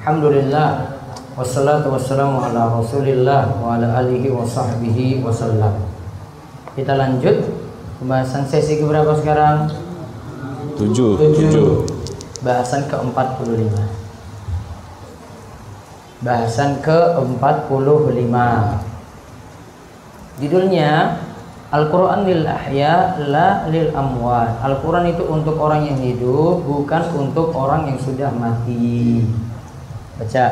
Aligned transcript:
Alhamdulillah. 0.00 0.96
Wassalatu 1.36 1.92
wassalamu 1.92 2.40
ala 2.40 2.72
rasulillah 2.72 3.52
Wa 3.60 3.76
ala 3.76 4.02
alihi 4.02 4.32
wa 4.32 4.42
sahbihi 4.42 5.22
wasallam 5.22 5.76
Kita 6.74 6.98
lanjut 6.98 7.48
Pembahasan 8.02 8.48
sesi 8.50 8.82
keberapa 8.82 9.14
sekarang? 9.14 9.70
Tujuh. 10.74 11.20
Tujuh. 11.20 11.84
Bahasan 12.42 12.88
ke-45 12.90 13.72
Bahasan 16.24 16.80
ke-45 16.80 18.34
Judulnya 20.40 20.90
Al-Quran 21.70 22.26
lil 22.26 22.42
ahya 22.50 23.14
la 23.30 23.70
lil 23.70 23.94
amwat. 23.94 24.58
Al-Quran 24.64 25.14
itu 25.14 25.22
untuk 25.30 25.54
orang 25.62 25.86
yang 25.86 26.02
hidup 26.02 26.66
Bukan 26.66 27.02
untuk 27.14 27.54
orang 27.54 27.86
yang 27.86 27.98
sudah 28.02 28.34
mati 28.34 29.22
Baca 30.20 30.46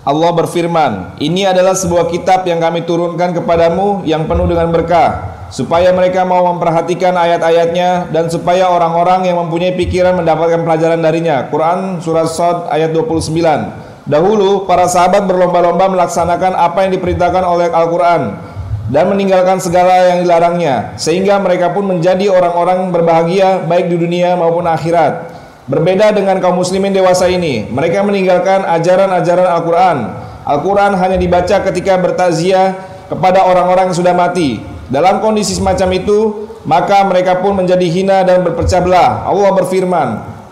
Allah 0.00 0.30
berfirman, 0.32 1.20
"Ini 1.20 1.52
adalah 1.52 1.76
sebuah 1.76 2.08
kitab 2.08 2.48
yang 2.48 2.56
kami 2.56 2.88
turunkan 2.88 3.36
kepadamu 3.36 4.00
yang 4.08 4.24
penuh 4.24 4.48
dengan 4.48 4.72
berkah, 4.72 5.36
supaya 5.52 5.92
mereka 5.92 6.24
mau 6.24 6.40
memperhatikan 6.54 7.12
ayat-ayatnya 7.12 8.08
dan 8.08 8.32
supaya 8.32 8.72
orang-orang 8.72 9.28
yang 9.28 9.36
mempunyai 9.44 9.76
pikiran 9.76 10.16
mendapatkan 10.16 10.64
pelajaran 10.64 11.04
darinya." 11.04 11.44
Quran 11.52 12.00
surat 12.00 12.32
Sad 12.32 12.72
ayat 12.72 12.96
29. 12.96 13.76
Dahulu 14.08 14.64
para 14.64 14.88
sahabat 14.88 15.28
berlomba-lomba 15.28 15.92
melaksanakan 15.92 16.56
apa 16.56 16.88
yang 16.88 16.96
diperintahkan 16.96 17.44
oleh 17.44 17.68
Al-Qur'an 17.68 18.40
dan 18.88 19.04
meninggalkan 19.06 19.60
segala 19.60 20.16
yang 20.16 20.24
dilarangnya, 20.24 20.96
sehingga 20.96 21.36
mereka 21.38 21.76
pun 21.76 21.86
menjadi 21.86 22.32
orang-orang 22.32 22.88
berbahagia 22.88 23.68
baik 23.68 23.92
di 23.92 24.00
dunia 24.00 24.34
maupun 24.34 24.64
akhirat. 24.64 25.39
Berbeda 25.70 26.10
dengan 26.10 26.42
kaum 26.42 26.58
muslimin 26.58 26.90
dewasa 26.90 27.30
ini, 27.30 27.62
mereka 27.70 28.02
meninggalkan 28.02 28.66
ajaran-ajaran 28.66 29.46
Al-Quran. 29.54 29.98
Al-Quran 30.42 30.98
hanya 30.98 31.14
dibaca 31.14 31.62
ketika 31.62 31.94
bertaziah 31.94 32.74
kepada 33.06 33.46
orang-orang 33.46 33.94
yang 33.94 33.98
sudah 34.02 34.10
mati. 34.10 34.58
Dalam 34.90 35.22
kondisi 35.22 35.54
semacam 35.54 35.94
itu, 35.94 36.50
maka 36.66 37.06
mereka 37.06 37.38
pun 37.38 37.54
menjadi 37.54 37.86
hina 37.86 38.26
dan 38.26 38.42
berpecah 38.42 38.82
belah. 38.82 39.30
Allah 39.30 39.50
berfirman, 39.62 40.08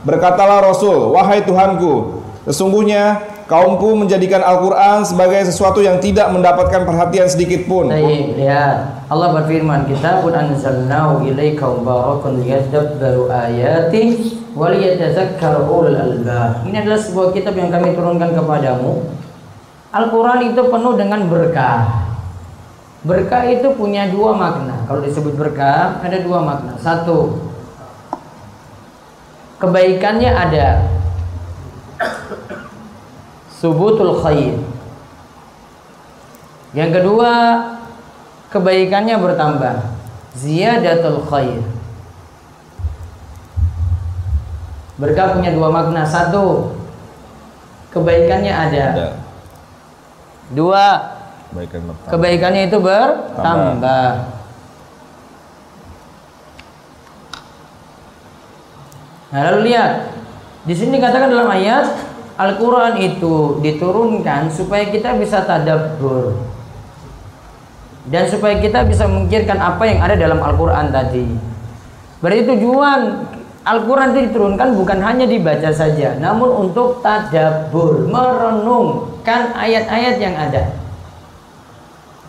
Berkatalah 0.07 0.62
Rasul, 0.62 1.11
wahai 1.11 1.42
Tuhanku, 1.42 2.23
sesungguhnya 2.47 3.19
kaumku 3.51 3.98
menjadikan 3.98 4.39
Al-Quran 4.39 5.03
sebagai 5.03 5.42
sesuatu 5.51 5.83
yang 5.83 5.98
tidak 5.98 6.31
mendapatkan 6.31 6.87
perhatian 6.87 7.27
sedikit 7.27 7.67
pun. 7.67 7.91
Lihat 7.91 9.11
Allah 9.11 9.29
berfirman, 9.35 9.91
Kitabun 9.91 10.31
anzalnahu 10.31 11.27
ilaika 11.27 11.67
mubarakun 11.67 12.39
liyadabbaru 12.47 13.27
ayati 13.35 14.38
Ini 16.67 16.77
adalah 16.83 16.98
sebuah 16.98 17.31
kitab 17.31 17.55
yang 17.55 17.70
kami 17.70 17.95
turunkan 17.95 18.34
kepadamu. 18.34 19.06
Al-Quran 19.95 20.53
itu 20.53 20.62
penuh 20.67 20.95
dengan 20.98 21.31
berkah. 21.31 22.11
Berkah 23.06 23.47
itu 23.47 23.70
punya 23.79 24.11
dua 24.11 24.34
makna. 24.34 24.83
Kalau 24.91 24.98
disebut 25.01 25.39
berkah, 25.39 26.03
ada 26.03 26.19
dua 26.19 26.42
makna. 26.42 26.75
Satu, 26.83 27.39
kebaikannya 29.62 30.29
ada. 30.34 30.91
Subutul 33.55 34.19
khair. 34.19 34.59
Yang 36.75 36.91
kedua, 37.01 37.33
kebaikannya 38.51 39.17
bertambah. 39.23 39.77
Ziyadatul 40.34 41.23
khair. 41.31 41.78
Berkah 44.99 45.39
punya 45.39 45.55
dua 45.55 45.71
makna. 45.71 46.03
Satu, 46.03 46.75
kebaikannya 47.95 48.51
ada. 48.51 48.85
Ada. 48.93 49.09
Dua, 50.51 50.85
Kebaikan 51.49 51.81
bertambah. 51.87 52.11
kebaikannya 52.13 52.63
itu 52.67 52.79
bertambah. 52.83 54.11
Nah, 59.29 59.41
lalu 59.53 59.73
lihat. 59.73 59.92
Di 60.69 60.77
sini 60.77 61.01
dikatakan 61.01 61.33
dalam 61.33 61.48
ayat 61.48 61.89
Al-Qur'an 62.37 63.01
itu 63.01 63.57
diturunkan 63.64 64.53
supaya 64.53 64.85
kita 64.92 65.17
bisa 65.17 65.45
tadabbur. 65.48 66.37
Dan 68.08 68.29
supaya 68.29 68.57
kita 68.61 68.85
bisa 68.85 69.05
memikirkan 69.08 69.57
apa 69.57 69.85
yang 69.89 70.01
ada 70.05 70.17
dalam 70.17 70.41
Al-Qur'an 70.41 70.92
tadi. 70.92 71.25
Berarti 72.20 72.42
tujuan 72.53 73.01
Al-Quran 73.68 74.17
itu 74.17 74.33
diturunkan 74.33 74.80
bukan 74.80 74.98
hanya 75.05 75.29
dibaca 75.29 75.68
saja, 75.68 76.17
namun 76.17 76.48
untuk 76.68 77.05
tadabur, 77.05 78.08
merenungkan 78.08 79.52
ayat-ayat 79.52 80.17
yang 80.17 80.33
ada. 80.40 80.73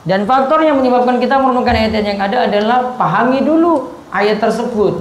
Dan 0.03 0.27
faktor 0.27 0.59
yang 0.67 0.83
menyebabkan 0.83 1.15
kita 1.23 1.39
merenungkan 1.39 1.79
ayat-ayat 1.79 2.07
yang 2.11 2.19
ada 2.19 2.37
adalah 2.43 2.79
pahami 2.99 3.39
dulu 3.39 3.87
ayat 4.11 4.43
tersebut. 4.43 4.99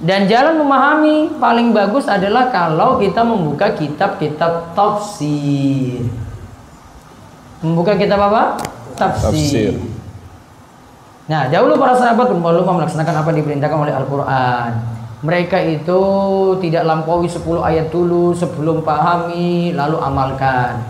Dan 0.00 0.30
jalan 0.30 0.62
memahami 0.62 1.34
paling 1.42 1.74
bagus 1.74 2.06
adalah 2.06 2.54
kalau 2.54 3.02
kita 3.02 3.26
membuka 3.26 3.74
kitab-kitab 3.74 4.72
tafsir. 4.78 6.06
Membuka 7.58 7.98
kitab 7.98 8.22
apa? 8.22 8.62
Tafsir. 8.94 9.74
Nah, 11.30 11.46
dahulu 11.46 11.78
para 11.78 11.94
sahabat 11.94 12.26
berlomba 12.34 12.82
melaksanakan 12.82 13.22
apa 13.22 13.30
yang 13.30 13.38
diperintahkan 13.46 13.78
oleh 13.78 13.94
Al-Quran. 13.94 14.70
Mereka 15.22 15.62
itu 15.62 16.02
tidak 16.58 16.82
lampaui 16.82 17.30
10 17.30 17.62
ayat 17.62 17.86
dulu 17.86 18.34
sebelum 18.34 18.82
pahami, 18.82 19.70
lalu 19.70 20.02
amalkan. 20.02 20.82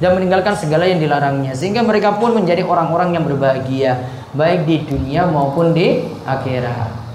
Dan 0.00 0.16
meninggalkan 0.16 0.56
segala 0.56 0.88
yang 0.88 0.96
dilarangnya. 0.96 1.52
Sehingga 1.52 1.84
mereka 1.84 2.16
pun 2.16 2.32
menjadi 2.32 2.64
orang-orang 2.64 3.12
yang 3.12 3.28
berbahagia. 3.28 4.00
Baik 4.32 4.64
di 4.64 4.80
dunia 4.88 5.28
maupun 5.28 5.76
di 5.76 6.08
akhirat. 6.24 7.09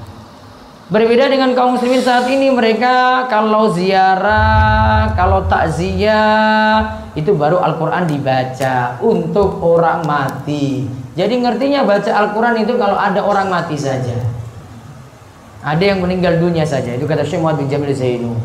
Berbeda 0.85 1.25
dengan 1.33 1.57
kaum 1.57 1.73
muslimin 1.73 1.97
saat 1.97 2.29
ini 2.29 2.53
mereka 2.53 3.25
kalau 3.25 3.73
ziarah, 3.73 5.17
kalau 5.17 5.41
takziah 5.49 7.01
itu 7.17 7.33
baru 7.33 7.57
Al-Qur'an 7.57 8.05
dibaca 8.05 9.01
untuk 9.01 9.65
orang 9.65 10.05
mati. 10.05 10.85
Jadi 11.17 11.41
ngertinya 11.41 11.81
baca 11.81 12.05
Al-Qur'an 12.05 12.61
itu 12.61 12.77
kalau 12.77 13.01
ada 13.01 13.17
orang 13.25 13.49
mati 13.49 13.73
saja. 13.73 14.13
Ada 15.65 15.97
yang 15.97 16.05
meninggal 16.05 16.37
dunia 16.37 16.61
saja. 16.61 16.93
Itu 16.93 17.09
kata 17.09 17.25
Syekh 17.25 17.41
Muhammad 17.41 17.65
bin 17.65 17.73
Jamil 17.73 17.89
Zainu. 17.89 18.37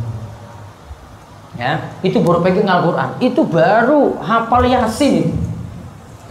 Ya, 1.60 1.92
itu 2.00 2.24
baru 2.24 2.40
pegang 2.40 2.72
Al-Qur'an. 2.72 3.20
Itu 3.20 3.44
baru 3.44 4.16
hafal 4.24 4.64
Yasin. 4.64 5.28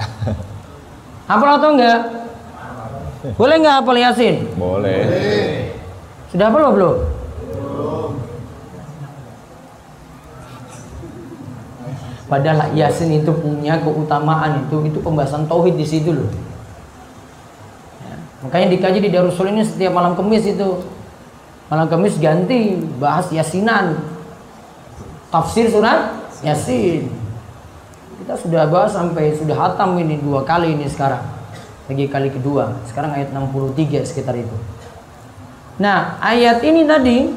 hafal 1.30 1.50
atau 1.62 1.70
enggak? 1.78 2.02
Boleh 3.38 3.62
enggak 3.62 3.76
hafal 3.78 3.98
Yasin? 4.02 4.36
Boleh. 4.58 5.06
Sudah 6.30 6.48
belum? 6.54 6.72
Belum. 6.78 6.98
Padahal 12.30 12.78
Yasin 12.78 13.10
itu 13.10 13.34
punya 13.34 13.82
keutamaan 13.82 14.62
itu 14.62 14.86
itu 14.86 15.02
pembahasan 15.02 15.50
tauhid 15.50 15.74
di 15.74 15.86
situ 15.90 16.14
loh. 16.14 16.30
Ya. 18.06 18.14
Makanya 18.46 18.68
dikaji 18.70 19.02
di 19.02 19.10
Darussul 19.10 19.50
ini 19.50 19.66
setiap 19.66 19.98
malam 19.98 20.14
Kamis 20.14 20.46
itu. 20.46 20.86
Malam 21.74 21.90
Kamis 21.90 22.22
ganti 22.22 22.78
bahas 23.02 23.34
Yasinan. 23.34 23.98
Tafsir 25.34 25.74
surat 25.74 26.22
Yasin. 26.46 27.10
Kita 28.22 28.38
sudah 28.38 28.70
bahas 28.70 28.94
sampai 28.94 29.34
sudah 29.34 29.58
hatam 29.58 29.98
ini 29.98 30.22
dua 30.22 30.46
kali 30.46 30.78
ini 30.78 30.86
sekarang. 30.86 31.26
Lagi 31.90 32.06
kali 32.06 32.30
kedua. 32.30 32.78
Sekarang 32.86 33.18
ayat 33.18 33.34
63 33.34 34.06
sekitar 34.06 34.38
itu. 34.38 34.54
Nah, 35.80 36.20
ayat 36.20 36.60
ini 36.68 36.84
tadi 36.84 37.32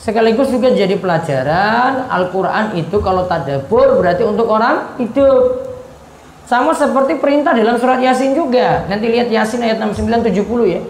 sekaligus 0.00 0.48
juga 0.48 0.72
jadi 0.72 0.96
pelajaran 0.96 2.08
Al-Quran 2.08 2.80
itu 2.80 2.96
kalau 3.04 3.28
tadabur 3.28 4.00
berarti 4.00 4.24
untuk 4.24 4.48
orang 4.48 4.96
hidup. 4.96 5.68
Sama 6.44 6.76
seperti 6.76 7.16
perintah 7.20 7.56
dalam 7.56 7.80
surat 7.80 8.00
Yasin 8.00 8.36
juga. 8.36 8.84
Nanti 8.88 9.08
lihat 9.08 9.32
Yasin 9.32 9.64
ayat 9.64 9.80
69 9.80 10.28
70 10.28 10.76
ya. 10.76 10.80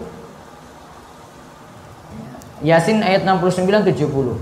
Yasin 2.63 2.99
ayat 3.03 3.23
69 3.23 3.87
70. 3.91 4.35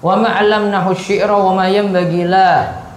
Wa 0.00 0.14
ma 0.16 0.32
'allamnahu 0.36 0.96
syi'ra 0.96 1.34
wa 1.34 1.52
ma 1.58 1.66
yanbaghi 1.68 2.24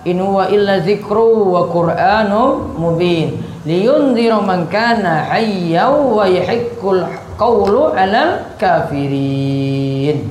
in 0.06 0.18
huwa 0.18 0.50
illa 0.50 0.82
dzikru 0.82 1.54
wa 1.54 1.70
qur'anum 1.70 2.74
mubin 2.74 3.38
liyunzira 3.66 4.42
man 4.42 4.66
kana 4.66 5.30
hayyan 5.30 5.94
wa 5.94 6.26
yahiqqul 6.26 7.06
qawlu 7.42 7.90
'alal 7.90 8.54
kafirin. 8.62 10.30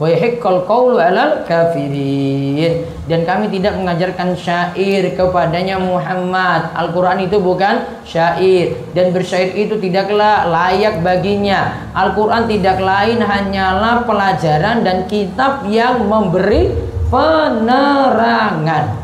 wa 0.00 0.08
yahiqqal 0.08 0.64
qawlu 0.68 0.96
'alal 1.00 1.44
kafirin 1.48 2.84
dan 3.08 3.26
kami 3.26 3.48
tidak 3.52 3.74
mengajarkan 3.74 4.38
syair 4.38 5.02
kepadanya 5.18 5.82
Muhammad. 5.82 6.70
Al-Qur'an 6.78 7.18
itu 7.18 7.42
bukan 7.42 8.04
syair. 8.06 8.78
Dan 8.94 9.10
bersyair 9.10 9.50
itu 9.50 9.76
tidaklah 9.82 10.46
layak 10.46 11.02
baginya. 11.02 11.90
Al-Qur'an 11.90 12.46
tidak 12.46 12.78
lain 12.78 13.18
hanyalah 13.18 14.06
pelajaran 14.06 14.86
dan 14.86 15.10
kitab 15.10 15.66
yang 15.66 16.06
memberi 16.06 16.70
penerangan. 17.10 18.94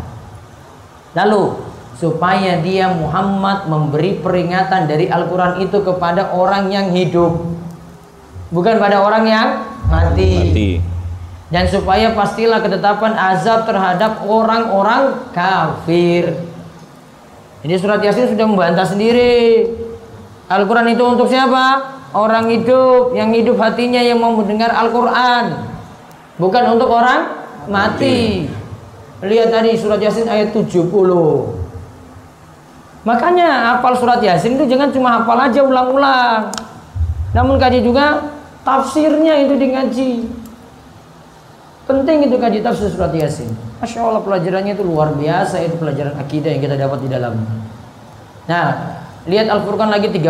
Lalu 1.19 1.66
supaya 1.97 2.61
dia 2.61 2.93
Muhammad 2.93 3.69
memberi 3.73 4.21
peringatan 4.21 4.85
dari 4.85 5.09
Al-Qur'an 5.09 5.65
itu 5.65 5.81
kepada 5.81 6.37
orang 6.37 6.69
yang 6.69 6.93
hidup 6.93 7.57
bukan 8.51 8.79
pada 8.79 9.03
orang 9.03 9.25
yang 9.27 9.49
mati. 9.89 10.33
Mati. 10.51 10.71
Dan 11.47 11.71
supaya 11.71 12.11
pastilah 12.11 12.59
ketetapan 12.59 13.15
azab 13.15 13.71
terhadap 13.71 14.27
orang-orang 14.27 15.31
kafir. 15.31 16.43
Ini 17.63 17.75
surat 17.79 18.03
Yasin 18.03 18.35
sudah 18.35 18.47
membantah 18.51 18.83
sendiri. 18.83 19.63
Al-Quran 20.51 20.91
itu 20.91 21.03
untuk 21.07 21.31
siapa? 21.31 21.95
Orang 22.11 22.51
hidup, 22.51 23.15
yang 23.15 23.31
hidup 23.31 23.59
hatinya 23.63 24.03
yang 24.03 24.19
mau 24.19 24.35
mendengar 24.35 24.75
Al-Quran. 24.75 25.71
Bukan 26.35 26.65
untuk 26.75 26.91
orang 26.91 27.47
mati. 27.71 28.51
Lihat 29.23 29.55
tadi 29.55 29.79
surat 29.79 30.03
Yasin 30.03 30.27
ayat 30.27 30.51
70. 30.51 30.91
Makanya 33.07 33.79
hafal 33.79 33.95
surat 33.95 34.19
Yasin 34.19 34.59
itu 34.59 34.67
jangan 34.67 34.91
cuma 34.91 35.23
hafal 35.23 35.39
aja 35.39 35.63
ulang-ulang. 35.63 36.51
Namun 37.31 37.55
kaji 37.55 37.87
juga 37.87 38.35
tafsirnya 38.67 39.47
itu 39.47 39.55
di 39.55 39.67
ngaji. 39.71 40.11
Penting 41.87 42.27
itu 42.27 42.35
kaji 42.35 42.67
tafsir 42.67 42.91
surat 42.91 43.15
Yasin. 43.15 43.55
Masya 43.79 44.03
Allah 44.03 44.27
pelajarannya 44.27 44.75
itu 44.75 44.83
luar 44.83 45.15
biasa 45.15 45.63
itu 45.63 45.79
pelajaran 45.79 46.19
akidah 46.19 46.51
yang 46.51 46.63
kita 46.67 46.75
dapat 46.75 46.99
di 47.07 47.09
dalamnya. 47.13 47.47
Nah, 48.51 48.67
lihat 49.31 49.55
Al-Furqan 49.55 49.95
lagi 49.95 50.11
30. 50.11 50.27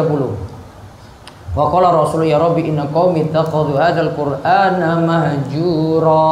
Wa 1.57 1.73
qala 1.73 1.89
Rasul 1.89 2.29
ya 2.29 2.37
Rabbi 2.37 2.69
inna 2.69 2.85
qaumi 2.93 3.33
takhadhu 3.33 3.81
hadzal 3.81 4.13
Qur'ana 4.13 5.01
mahjura. 5.01 6.29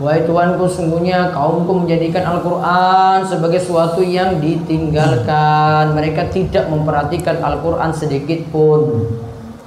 Wahai 0.00 0.24
Tuhanku 0.24 0.64
sungguhnya 0.64 1.28
kaumku 1.28 1.84
menjadikan 1.84 2.24
Al-Quran 2.24 3.20
sebagai 3.28 3.60
sesuatu 3.60 4.00
yang 4.00 4.40
ditinggalkan 4.40 5.92
Mereka 5.92 6.32
tidak 6.32 6.72
memperhatikan 6.72 7.36
Al-Quran 7.44 7.92
sedikit 7.92 8.48
pun 8.48 9.04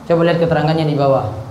Coba 0.10 0.26
lihat 0.26 0.42
keterangannya 0.42 0.90
di 0.90 0.98
bawah 0.98 1.44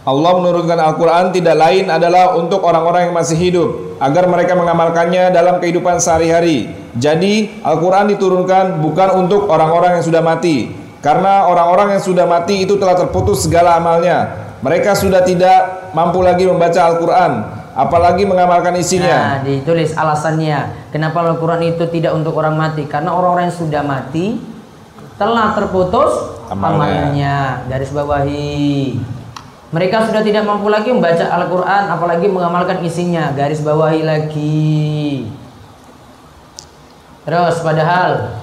Allah 0.00 0.32
menurunkan 0.36 0.80
Al-Quran 0.80 1.32
tidak 1.32 1.56
lain 1.60 1.88
adalah 1.88 2.36
untuk 2.36 2.64
orang-orang 2.64 3.08
yang 3.08 3.14
masih 3.16 3.36
hidup 3.36 4.00
agar 4.00 4.26
mereka 4.32 4.56
mengamalkannya 4.56 5.28
dalam 5.28 5.60
kehidupan 5.60 6.00
sehari-hari. 6.00 6.72
Jadi 6.96 7.60
Al-Quran 7.60 8.08
diturunkan 8.16 8.80
bukan 8.80 9.08
untuk 9.20 9.46
orang-orang 9.52 10.00
yang 10.00 10.04
sudah 10.04 10.24
mati 10.24 10.72
karena 11.04 11.46
orang-orang 11.46 11.94
yang 11.94 12.02
sudah 12.02 12.24
mati 12.24 12.64
itu 12.64 12.80
telah 12.80 12.96
terputus 12.96 13.44
segala 13.44 13.76
amalnya. 13.76 14.49
Mereka 14.60 14.92
sudah 14.92 15.24
tidak 15.24 15.90
mampu 15.96 16.20
lagi 16.20 16.44
membaca 16.44 16.80
Al-Quran 16.92 17.60
apalagi 17.72 18.28
mengamalkan 18.28 18.76
isinya. 18.76 19.40
Nah 19.40 19.46
ditulis 19.46 19.96
alasannya. 19.96 20.92
Kenapa 20.92 21.24
Al-Quran 21.24 21.64
itu 21.64 21.88
tidak 21.88 22.12
untuk 22.12 22.36
orang 22.36 22.60
mati? 22.60 22.84
Karena 22.84 23.16
orang-orang 23.16 23.48
yang 23.48 23.56
sudah 23.56 23.82
mati 23.84 24.36
Telah 25.20 25.52
terputus 25.52 26.40
Amalnya. 26.48 26.76
amalnya. 26.76 27.36
Garis 27.68 27.92
bawahi. 27.92 28.96
Mereka 29.70 30.08
sudah 30.08 30.24
tidak 30.24 30.48
mampu 30.48 30.66
lagi 30.72 30.90
membaca 30.90 31.24
Al-Quran 31.28 31.82
Apalagi 31.92 32.26
mengamalkan 32.28 32.80
isinya. 32.84 33.32
Garis 33.32 33.60
bawahi 33.64 34.00
lagi. 34.04 35.28
Terus 37.24 37.60
padahal 37.64 38.40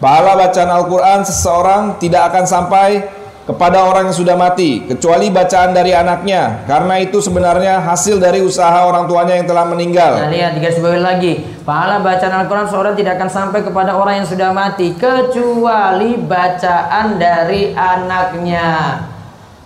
Pahala 0.00 0.32
bacaan 0.32 0.72
Al-Quran 0.80 1.20
seseorang 1.28 2.00
tidak 2.00 2.32
akan 2.32 2.48
sampai 2.48 3.04
kepada 3.48 3.88
orang 3.88 4.12
yang 4.12 4.16
sudah 4.16 4.36
mati 4.36 4.84
kecuali 4.84 5.32
bacaan 5.32 5.72
dari 5.72 5.96
anaknya 5.96 6.68
karena 6.68 7.00
itu 7.00 7.18
sebenarnya 7.24 7.80
hasil 7.80 8.20
dari 8.20 8.44
usaha 8.44 8.84
orang 8.84 9.08
tuanya 9.08 9.40
yang 9.40 9.48
telah 9.48 9.64
meninggal. 9.64 10.20
Nah 10.20 10.28
lihat 10.28 10.60
garis 10.60 10.78
bawahi 10.78 11.00
lagi 11.00 11.32
Pahala 11.60 12.02
bacaan 12.02 12.34
Al-Quran 12.34 12.66
seorang 12.66 12.94
tidak 12.98 13.14
akan 13.20 13.30
sampai 13.30 13.60
kepada 13.62 13.94
orang 13.94 14.24
yang 14.24 14.28
sudah 14.28 14.50
mati 14.50 14.90
Kecuali 14.96 16.18
bacaan 16.18 17.14
dari 17.14 17.70
anaknya 17.76 18.98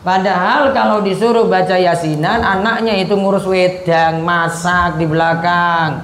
Padahal 0.04 0.76
kalau 0.76 1.00
disuruh 1.00 1.48
baca 1.48 1.80
yasinan 1.80 2.44
Anaknya 2.44 2.98
itu 3.00 3.16
ngurus 3.16 3.48
wedang 3.48 4.20
Masak 4.20 5.00
di 5.00 5.08
belakang 5.08 6.02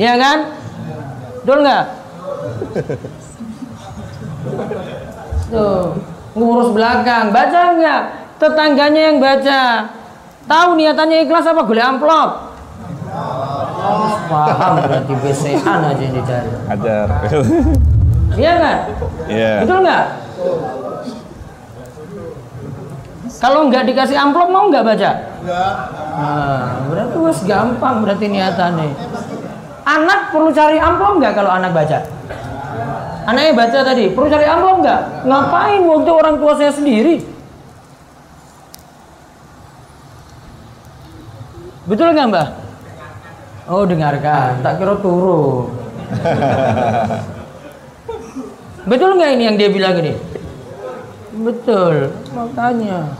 Iya 0.00 0.14
kan? 0.16 0.38
Betul 1.44 1.58
nggak? 1.66 1.84
Tuh 5.52 6.15
Ngurus 6.36 6.70
belakang 6.76 7.32
Baca 7.32 7.60
nggak? 7.80 8.02
Tetangganya 8.36 9.02
yang 9.12 9.18
baca 9.18 9.88
Tahu 10.46 10.68
niatannya 10.78 11.24
ikhlas 11.24 11.48
apa? 11.48 11.64
Gule 11.64 11.82
amplop 11.82 12.46
paham 14.26 14.74
berarti 14.82 15.14
BCAN 15.14 15.80
aja 15.94 16.02
yang 16.02 16.14
dicari 16.14 16.50
Ajar. 16.66 17.06
Iya 18.36 18.52
kan? 18.60 18.78
Iya. 19.30 19.52
Betul 19.64 19.78
nggak? 19.86 20.04
Kalau 23.36 23.60
nggak 23.68 23.84
dikasih 23.88 24.16
amplop 24.18 24.48
mau 24.52 24.68
nggak 24.68 24.84
baca? 24.84 25.10
Nah, 25.46 26.84
berarti 26.88 27.16
wes 27.20 27.40
gampang 27.48 28.04
berarti 28.04 28.26
niatannya. 28.28 28.92
Anak 29.86 30.34
perlu 30.34 30.50
cari 30.50 30.76
amplop 30.82 31.16
nggak 31.22 31.32
kalau 31.32 31.50
anak 31.54 31.72
baca? 31.72 31.98
Anaknya 33.26 33.58
baca 33.58 33.78
tadi, 33.82 34.06
perlu 34.14 34.30
cari 34.30 34.46
amplop 34.46 34.86
nggak? 34.86 35.26
Ngapain 35.26 35.82
waktu 35.82 36.10
orang 36.14 36.38
tua 36.38 36.54
saya 36.54 36.70
sendiri? 36.70 37.26
Betul 41.90 42.14
nggak 42.14 42.30
mbak? 42.30 42.48
Oh 43.66 43.82
dengarkan, 43.82 44.62
tak 44.62 44.78
kira 44.78 44.94
turu. 45.02 45.74
Betul 48.90 49.18
nggak 49.18 49.30
ini 49.34 49.42
yang 49.42 49.58
dia 49.58 49.74
bilang 49.74 49.98
ini? 49.98 50.14
Betul, 51.42 52.14
makanya. 52.30 53.10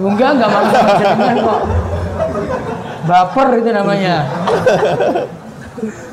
Enggak, 0.00 0.40
enggak 0.40 0.50
maksud 0.56 0.84
kok. 1.36 1.60
Baper 3.04 3.48
itu 3.60 3.70
namanya. 3.76 4.24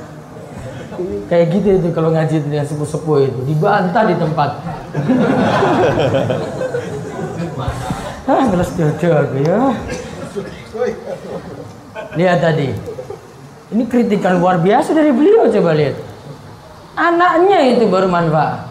Kayak 1.29 1.45
gitu 1.53 1.67
itu 1.77 1.89
kalau 1.93 2.09
ngaji 2.09 2.35
dengan 2.41 2.65
sepuh-sepuh 2.65 3.17
itu 3.25 3.39
dibantah 3.45 4.03
di 4.07 4.15
tempat. 4.17 4.49
ah, 8.29 8.43
ngeles 8.49 8.71
jojo 8.73 9.09
aku 9.13 9.37
ya. 9.45 9.59
Lihat 12.17 12.39
tadi. 12.41 12.69
Ini 13.69 13.83
kritikan 13.85 14.41
luar 14.41 14.57
biasa 14.57 14.97
dari 14.97 15.13
beliau 15.13 15.45
coba 15.45 15.77
lihat. 15.77 16.01
Anaknya 16.97 17.77
itu 17.77 17.85
baru 17.85 18.09
manfaat. 18.09 18.65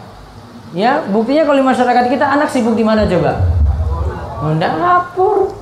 Ya, 0.75 1.01
buktinya 1.07 1.49
kalau 1.49 1.57
di 1.63 1.65
masyarakat 1.65 2.03
kita 2.13 2.25
anak 2.29 2.51
sibuk 2.53 2.77
di 2.77 2.85
mana 2.85 3.07
coba? 3.09 3.41
Mendak 4.45 4.77
dapur. 4.77 5.55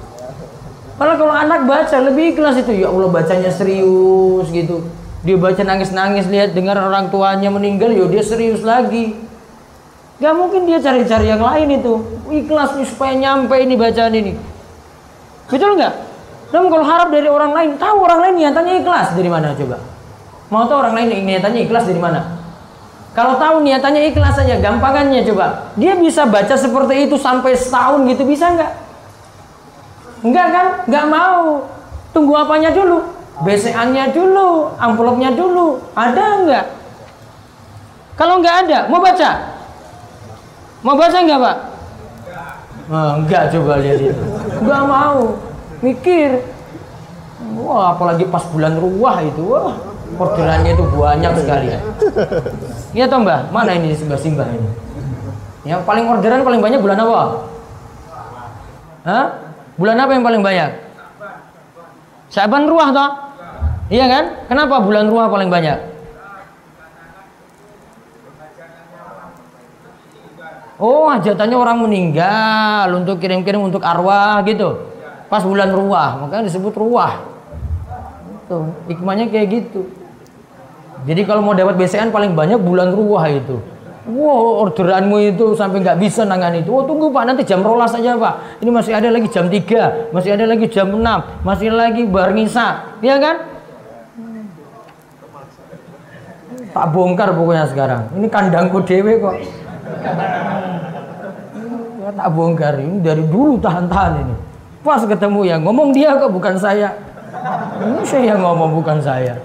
Padahal 0.98 1.18
kalau 1.22 1.34
anak 1.38 1.70
baca 1.70 1.98
lebih 2.02 2.34
ikhlas 2.34 2.58
itu, 2.58 2.82
ya 2.82 2.90
Allah 2.90 3.08
bacanya 3.14 3.54
serius 3.54 4.50
gitu. 4.50 4.84
Dia 5.28 5.36
baca 5.36 5.60
nangis-nangis 5.60 6.32
lihat 6.32 6.56
dengar 6.56 6.80
orang 6.80 7.12
tuanya 7.12 7.52
meninggal, 7.52 7.92
ya 7.92 8.08
dia 8.08 8.24
serius 8.24 8.64
lagi. 8.64 9.12
Gak 10.24 10.32
mungkin 10.32 10.64
dia 10.64 10.80
cari-cari 10.80 11.28
yang 11.28 11.44
lain 11.44 11.84
itu. 11.84 12.00
Ikhlas 12.32 12.80
nih 12.80 12.88
supaya 12.88 13.12
nyampe 13.12 13.60
ini 13.60 13.76
bacaan 13.76 14.16
ini. 14.16 14.40
Betul 15.52 15.76
nggak? 15.76 15.94
Namun 16.56 16.68
kalau 16.72 16.86
harap 16.88 17.12
dari 17.12 17.28
orang 17.28 17.52
lain, 17.52 17.70
tahu 17.76 18.08
orang 18.08 18.20
lain 18.24 18.36
niatannya 18.40 18.74
ikhlas 18.80 19.20
dari 19.20 19.28
mana 19.28 19.52
coba? 19.52 19.84
Mau 20.48 20.64
tahu 20.64 20.80
orang 20.80 20.96
lain 20.96 21.28
niatannya 21.28 21.60
ikhlas 21.68 21.84
dari 21.92 22.00
mana? 22.00 22.40
Kalau 23.12 23.36
tahu 23.36 23.68
niatannya 23.68 24.08
ikhlas 24.16 24.40
saja, 24.40 24.56
gampangannya 24.64 25.28
coba. 25.28 25.76
Dia 25.76 26.00
bisa 26.00 26.24
baca 26.24 26.56
seperti 26.56 27.12
itu 27.12 27.20
sampai 27.20 27.52
setahun 27.52 28.00
gitu 28.08 28.24
bisa 28.24 28.48
nggak? 28.56 28.72
Enggak 30.24 30.48
kan? 30.56 30.68
Nggak 30.88 31.06
mau. 31.12 31.68
Tunggu 32.16 32.32
apanya 32.32 32.72
dulu? 32.72 33.17
BCA-nya 33.38 34.10
dulu, 34.16 34.74
amplopnya 34.82 35.30
dulu. 35.34 35.78
Ada 35.94 36.26
nggak? 36.42 36.66
Kalau 38.18 38.42
nggak 38.42 38.56
ada, 38.66 38.90
mau 38.90 38.98
baca? 38.98 39.32
Mau 40.82 40.98
baca 40.98 41.18
nggak 41.22 41.40
pak? 41.42 41.58
Oh, 42.88 43.12
enggak 43.22 43.54
coba 43.54 43.78
lihat 43.84 44.00
itu. 44.00 44.24
Nggak 44.64 44.84
mau. 44.90 45.38
Mikir. 45.86 46.42
Wah, 47.62 47.94
apalagi 47.94 48.26
pas 48.26 48.42
bulan 48.50 48.74
ruah 48.82 49.22
itu. 49.22 49.44
Wah, 49.46 49.78
orderannya 50.18 50.74
itu 50.74 50.84
banyak 50.98 51.32
sekali 51.38 51.68
ya. 51.78 51.80
Iya 52.98 53.06
toh 53.06 53.22
mbak, 53.22 53.54
mana 53.54 53.78
ini 53.78 53.94
sebelah 53.94 54.18
simbah 54.18 54.50
ini? 54.50 54.72
Yang 55.68 55.86
paling 55.86 56.10
orderan 56.10 56.42
paling 56.42 56.62
banyak 56.64 56.80
bulan 56.82 56.98
apa? 57.06 57.22
Hah? 59.06 59.26
Bulan 59.78 60.02
apa 60.02 60.12
yang 60.18 60.26
paling 60.26 60.42
banyak? 60.42 60.72
Syaban 62.34 62.66
ruah 62.66 62.90
toh? 62.90 63.12
Iya 63.88 64.06
kan? 64.12 64.24
Kenapa 64.52 64.84
bulan 64.84 65.08
ruah 65.08 65.32
paling 65.32 65.48
banyak? 65.48 65.80
Oh, 70.78 71.10
hajatannya 71.10 71.58
orang 71.58 71.82
meninggal 71.82 72.94
untuk 72.94 73.18
kirim-kirim 73.18 73.66
untuk 73.66 73.82
arwah 73.82 74.46
gitu. 74.46 74.94
Pas 75.26 75.42
bulan 75.42 75.74
ruah, 75.74 76.22
makanya 76.22 76.54
disebut 76.54 76.76
ruah. 76.78 77.18
Tuh, 78.46 78.70
hikmahnya 78.86 79.28
kayak 79.28 79.48
gitu. 79.52 79.90
Jadi 81.10 81.26
kalau 81.26 81.42
mau 81.42 81.58
dapat 81.58 81.76
BCN 81.82 82.14
paling 82.14 82.38
banyak 82.38 82.62
bulan 82.62 82.94
ruah 82.94 83.26
itu. 83.26 83.58
Wow, 84.08 84.70
orderanmu 84.70 85.20
itu 85.20 85.52
sampai 85.52 85.84
nggak 85.84 86.00
bisa 86.00 86.24
nangan 86.24 86.56
itu. 86.62 86.72
Oh, 86.72 86.86
tunggu 86.86 87.12
Pak, 87.12 87.24
nanti 87.28 87.44
jam 87.44 87.60
rolas 87.60 87.92
saja 87.92 88.16
Pak. 88.16 88.64
Ini 88.64 88.70
masih 88.72 88.94
ada 88.96 89.10
lagi 89.12 89.28
jam 89.28 89.52
3, 89.52 90.14
masih 90.16 90.32
ada 90.32 90.46
lagi 90.48 90.70
jam 90.72 90.88
6, 90.94 91.44
masih 91.44 91.74
lagi 91.74 92.08
bar 92.08 92.32
ngisa. 92.32 92.96
Iya 93.04 93.20
kan? 93.20 93.57
Tak 96.78 96.94
bongkar 96.94 97.34
pokoknya 97.34 97.66
sekarang. 97.74 98.06
Ini 98.14 98.30
kandangku 98.30 98.86
dewe 98.86 99.18
kok. 99.18 99.34
Ya, 102.06 102.10
tak 102.14 102.30
bongkar 102.38 102.78
ini 102.78 103.02
dari 103.02 103.26
dulu 103.26 103.58
tahan-tahan 103.58 104.22
ini. 104.22 104.36
Pas 104.86 105.02
ketemu 105.02 105.42
yang 105.50 105.66
ngomong 105.66 105.90
dia 105.90 106.14
kok 106.22 106.30
bukan 106.30 106.54
saya. 106.54 106.94
Ini 107.82 108.06
saya 108.06 108.38
yang 108.38 108.46
ngomong 108.46 108.78
bukan 108.78 109.02
saya. 109.02 109.42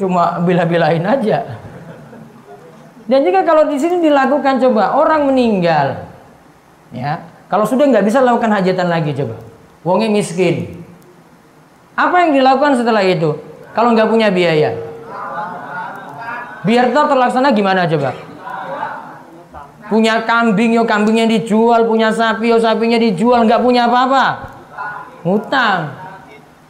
Cuma 0.00 0.40
bila-bilain 0.40 1.04
aja. 1.04 1.44
Dan 3.04 3.20
juga 3.28 3.44
kalau 3.44 3.68
di 3.68 3.76
sini 3.76 4.00
dilakukan 4.00 4.64
coba 4.64 4.96
orang 4.96 5.28
meninggal, 5.28 6.08
ya 6.88 7.20
kalau 7.52 7.68
sudah 7.68 7.84
nggak 7.84 8.04
bisa 8.08 8.24
lakukan 8.24 8.48
hajatan 8.48 8.88
lagi 8.88 9.12
coba, 9.12 9.36
wongnya 9.84 10.08
miskin. 10.08 10.84
Apa 11.92 12.24
yang 12.24 12.32
dilakukan 12.32 12.80
setelah 12.80 13.04
itu? 13.04 13.36
Kalau 13.76 13.92
nggak 13.96 14.08
punya 14.08 14.28
biaya, 14.32 14.87
biar 16.66 16.90
tetap 16.90 17.06
terlaksana 17.10 17.54
gimana 17.54 17.86
coba? 17.86 18.10
Punya 19.88 20.20
kambing 20.28 20.76
yo 20.76 20.84
kambingnya 20.84 21.24
dijual, 21.24 21.88
punya 21.88 22.12
sapi 22.12 22.52
yo 22.52 22.60
sapinya 22.60 23.00
dijual, 23.00 23.48
nggak 23.48 23.64
punya 23.64 23.88
apa-apa, 23.88 24.26
ngutang. 25.24 25.80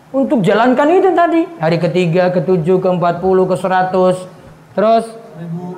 Untuk 0.08 0.40
jalankan 0.40 0.88
itu 0.88 1.10
tadi. 1.12 1.42
Hari 1.60 1.78
ketiga, 1.82 2.32
ketujuh, 2.32 2.80
ke 2.80 2.88
empat 2.88 3.20
puluh, 3.20 3.44
ke 3.44 3.58
seratus, 3.58 4.24
terus 4.72 5.04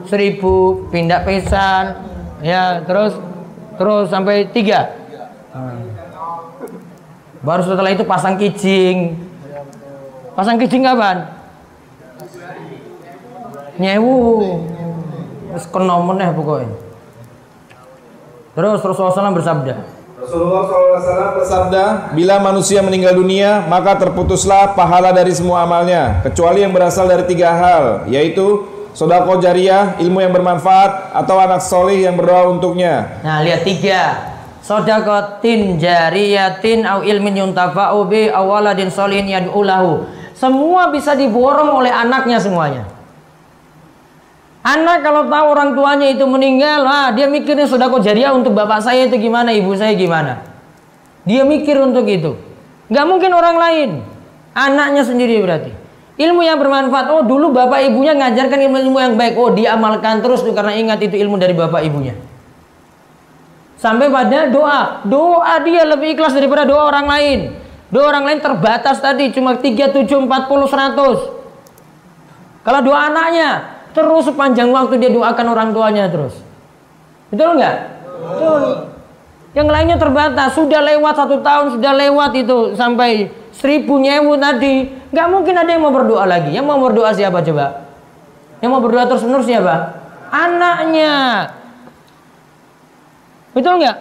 seribu 0.06 0.86
pindah 0.92 1.24
pesan. 1.24 1.98
Ya 2.44 2.84
terus 2.84 3.16
terus 3.80 4.12
sampai 4.12 4.46
tiga. 4.52 4.94
Baru 7.40 7.64
setelah 7.64 7.90
itu 7.90 8.04
pasang 8.04 8.36
kijing. 8.36 9.16
Pasang 10.36 10.60
kijing 10.60 10.84
kapan 10.84 11.39
nyewu 13.80 14.44
terus 15.50 15.64
kenomen 15.72 16.20
ya 16.20 16.30
pokoknya 16.36 16.70
terus 18.52 18.84
Rasulullah 18.84 19.16
SAW 19.16 19.38
bersabda 19.40 19.74
Rasulullah 20.20 20.68
SAW 20.68 21.32
bersabda, 21.40 21.84
bila 22.12 22.36
manusia 22.44 22.84
meninggal 22.84 23.16
dunia, 23.16 23.64
maka 23.64 23.96
terputuslah 23.96 24.76
pahala 24.76 25.16
dari 25.16 25.32
semua 25.32 25.64
amalnya, 25.64 26.20
kecuali 26.20 26.60
yang 26.60 26.76
berasal 26.76 27.08
dari 27.08 27.24
tiga 27.24 27.56
hal, 27.56 28.04
yaitu 28.04 28.68
sodako 28.92 29.40
jariah, 29.40 29.96
ilmu 29.96 30.20
yang 30.20 30.28
bermanfaat, 30.36 31.16
atau 31.16 31.40
anak 31.40 31.64
solih 31.64 32.04
yang 32.04 32.20
berdoa 32.20 32.52
untuknya. 32.52 33.16
Nah, 33.24 33.40
lihat 33.40 33.64
tiga. 33.64 34.30
Sodakotin 34.60 35.80
jariyatin 35.80 36.84
au 36.84 37.00
ilmin 37.00 37.40
yuntafa'u 37.40 38.04
bi 38.04 38.28
awaladin 38.28 38.92
solihin 38.92 39.24
yad'ulahu. 39.24 40.04
Semua 40.36 40.92
bisa 40.92 41.16
diborong 41.16 41.80
oleh 41.80 41.88
anaknya 41.88 42.36
semuanya. 42.36 42.84
Anak 44.60 45.00
kalau 45.00 45.24
tahu 45.24 45.46
orang 45.56 45.72
tuanya 45.72 46.12
itu 46.12 46.24
meninggal, 46.28 46.84
ah, 46.84 47.08
dia 47.16 47.24
mikirnya 47.24 47.64
sodako 47.64 47.96
jariah 48.04 48.36
untuk 48.36 48.52
bapak 48.52 48.84
saya 48.84 49.08
itu 49.08 49.16
gimana, 49.16 49.56
ibu 49.56 49.72
saya 49.72 49.96
gimana. 49.96 50.44
Dia 51.24 51.48
mikir 51.48 51.80
untuk 51.80 52.04
itu. 52.04 52.36
Nggak 52.92 53.06
mungkin 53.08 53.30
orang 53.32 53.56
lain. 53.56 54.04
Anaknya 54.52 55.00
sendiri 55.06 55.40
berarti. 55.40 55.72
Ilmu 56.20 56.44
yang 56.44 56.60
bermanfaat. 56.60 57.08
Oh 57.08 57.24
dulu 57.24 57.56
bapak 57.56 57.88
ibunya 57.88 58.12
ngajarkan 58.12 58.60
ilmu-ilmu 58.68 58.98
yang 59.00 59.16
baik. 59.16 59.40
Oh 59.40 59.48
diamalkan 59.54 60.20
terus 60.20 60.44
tuh 60.44 60.52
karena 60.52 60.76
ingat 60.76 61.00
itu 61.00 61.16
ilmu 61.16 61.40
dari 61.40 61.56
bapak 61.56 61.80
ibunya. 61.80 62.12
Sampai 63.80 64.12
pada 64.12 64.52
doa. 64.52 65.00
Doa 65.08 65.56
dia 65.64 65.88
lebih 65.88 66.12
ikhlas 66.18 66.36
daripada 66.36 66.68
doa 66.68 66.92
orang 66.92 67.08
lain. 67.08 67.56
Doa 67.88 68.12
orang 68.12 68.28
lain 68.28 68.40
terbatas 68.44 69.00
tadi 69.00 69.32
cuma 69.32 69.56
3, 69.56 69.96
7, 69.96 70.04
40, 70.04 70.28
100. 70.28 72.60
Kalau 72.60 72.80
doa 72.84 73.08
anaknya 73.08 73.79
terus 73.90 74.24
sepanjang 74.26 74.70
waktu 74.70 74.98
dia 74.98 75.10
doakan 75.10 75.46
orang 75.50 75.68
tuanya 75.74 76.06
terus. 76.10 76.34
Betul 77.30 77.58
nggak? 77.58 77.76
Betul. 78.20 78.62
Yang 79.50 79.68
lainnya 79.70 79.96
terbatas. 79.98 80.54
Sudah 80.54 80.80
lewat 80.82 81.14
satu 81.18 81.42
tahun, 81.42 81.78
sudah 81.78 81.92
lewat 81.94 82.30
itu 82.38 82.78
sampai 82.78 83.30
seribu 83.50 83.98
nyewu 83.98 84.38
tadi. 84.38 84.86
Nggak 85.10 85.26
mungkin 85.26 85.54
ada 85.58 85.70
yang 85.70 85.82
mau 85.82 85.94
berdoa 85.94 86.24
lagi. 86.26 86.54
Yang 86.54 86.66
mau 86.70 86.78
berdoa 86.78 87.10
siapa 87.10 87.42
coba? 87.42 87.90
Yang 88.62 88.70
mau 88.70 88.82
berdoa 88.82 89.04
terus 89.10 89.26
menerus 89.26 89.46
siapa? 89.50 89.74
Anaknya. 90.30 91.14
Betul 93.50 93.82
nggak? 93.82 93.96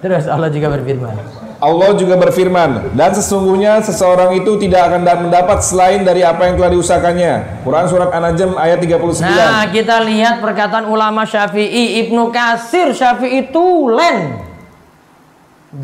Terus 0.00 0.24
Allah 0.26 0.50
juga 0.50 0.72
berfirman. 0.74 1.39
Allah 1.60 1.92
juga 1.92 2.16
berfirman, 2.16 2.96
dan 2.96 3.12
sesungguhnya 3.12 3.84
seseorang 3.84 4.32
itu 4.32 4.56
tidak 4.56 4.88
akan 4.88 5.28
mendapat 5.28 5.60
selain 5.60 6.00
dari 6.08 6.24
apa 6.24 6.48
yang 6.48 6.56
telah 6.56 6.72
diusahakannya. 6.72 7.60
Quran 7.60 7.84
surat 7.84 8.08
An-Najm 8.16 8.56
ayat 8.56 8.80
39. 8.80 9.20
Nah, 9.20 9.68
kita 9.68 10.00
lihat 10.08 10.40
perkataan 10.40 10.88
ulama 10.88 11.28
Syafi'i, 11.28 12.00
Ibnu 12.08 12.32
Kasir 12.32 12.96
Syafi'i 12.96 13.52
Tulen. 13.52 14.40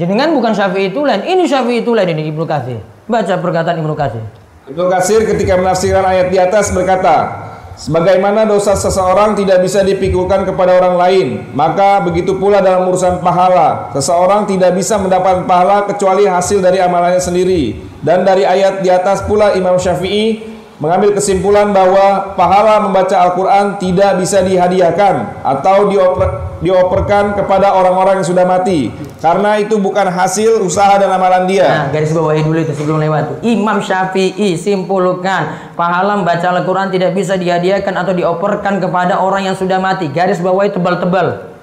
Jenengan 0.01 0.33
bukan 0.33 0.57
Syafi'i 0.57 0.89
Tulen, 0.97 1.29
ini 1.29 1.45
Syafi'i 1.45 1.85
Tulen 1.85 2.09
ini 2.09 2.33
Ibnu 2.33 2.49
Kasir. 2.49 2.81
Baca 3.05 3.37
perkataan 3.37 3.77
Ibnu 3.77 3.93
Kasir. 3.93 4.25
Ibnu 4.73 4.89
Kasir 4.89 5.29
ketika 5.29 5.61
menafsirkan 5.61 6.09
ayat 6.09 6.33
di 6.33 6.41
atas 6.41 6.73
berkata, 6.73 7.46
Sebagaimana 7.77 8.49
dosa 8.49 8.73
seseorang 8.73 9.37
tidak 9.37 9.61
bisa 9.61 9.85
dipikulkan 9.85 10.49
kepada 10.49 10.81
orang 10.81 10.97
lain, 10.97 11.27
maka 11.53 12.01
begitu 12.01 12.41
pula 12.41 12.65
dalam 12.65 12.89
urusan 12.89 13.21
pahala. 13.21 13.93
Seseorang 13.93 14.49
tidak 14.49 14.73
bisa 14.73 14.97
mendapat 14.97 15.45
pahala 15.45 15.85
kecuali 15.85 16.25
hasil 16.25 16.65
dari 16.65 16.81
amalannya 16.81 17.21
sendiri. 17.21 17.77
Dan 18.01 18.25
dari 18.25 18.49
ayat 18.49 18.81
di 18.81 18.89
atas 18.89 19.29
pula 19.29 19.53
Imam 19.53 19.77
Syafi'i 19.77 20.56
mengambil 20.77 21.17
kesimpulan 21.17 21.73
bahwa 21.73 22.37
pahala 22.37 22.85
membaca 22.85 23.17
Al-Quran 23.17 23.81
tidak 23.81 24.21
bisa 24.21 24.45
dihadiahkan 24.45 25.41
atau 25.41 25.89
dioper, 25.89 26.29
dioperkan 26.61 27.33
kepada 27.33 27.73
orang-orang 27.73 28.21
yang 28.21 28.29
sudah 28.29 28.45
mati 28.45 28.93
karena 29.25 29.57
itu 29.57 29.81
bukan 29.81 30.13
hasil 30.13 30.61
usaha 30.61 31.01
dan 31.01 31.09
amalan 31.09 31.49
dia. 31.49 31.65
Nah, 31.65 31.89
garis 31.89 32.13
bawahi 32.13 32.45
dulu 32.45 32.59
itu 32.61 32.73
sebelum 32.77 33.01
lewat. 33.01 33.41
Imam 33.41 33.81
Syafi'i 33.81 34.61
simpulkan 34.61 35.73
pahala 35.73 36.21
membaca 36.21 36.45
Al-Quran 36.45 36.93
tidak 36.93 37.17
bisa 37.17 37.41
dihadiahkan 37.41 37.97
atau 37.97 38.13
dioperkan 38.13 38.77
kepada 38.77 39.25
orang 39.25 39.49
yang 39.49 39.57
sudah 39.57 39.81
mati. 39.81 40.13
Garis 40.13 40.45
bawahi 40.45 40.77
tebal-tebal. 40.77 41.57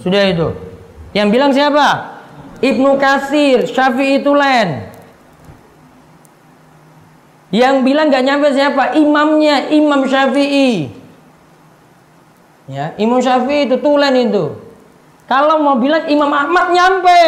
Sudah 0.00 0.22
itu. 0.24 0.48
Yang 1.12 1.28
bilang 1.28 1.52
siapa? 1.52 1.88
Ibnu 2.64 2.96
Kasir, 2.96 3.68
Syafi'i 3.68 4.24
Tulen. 4.24 4.93
Yang 7.54 7.86
bilang 7.86 8.10
nggak 8.10 8.24
nyampe 8.26 8.50
siapa? 8.50 8.98
Imamnya, 8.98 9.70
Imam 9.70 10.02
Syafi'i. 10.10 10.90
Ya, 12.66 12.98
Imam 12.98 13.22
Syafi'i 13.22 13.70
itu 13.70 13.78
tulen 13.78 14.10
itu. 14.18 14.58
Kalau 15.30 15.62
mau 15.62 15.78
bilang 15.78 16.02
Imam 16.10 16.34
Ahmad 16.34 16.74
nyampe. 16.74 17.22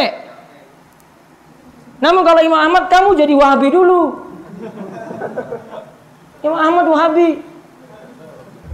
Namun 2.02 2.26
kalau 2.26 2.42
Imam 2.42 2.58
Ahmad 2.58 2.90
kamu 2.90 3.14
jadi 3.14 3.34
Wahabi 3.38 3.68
dulu. 3.70 4.02
Imam 6.42 6.58
Ahmad 6.58 6.90
Wahabi. 6.90 7.38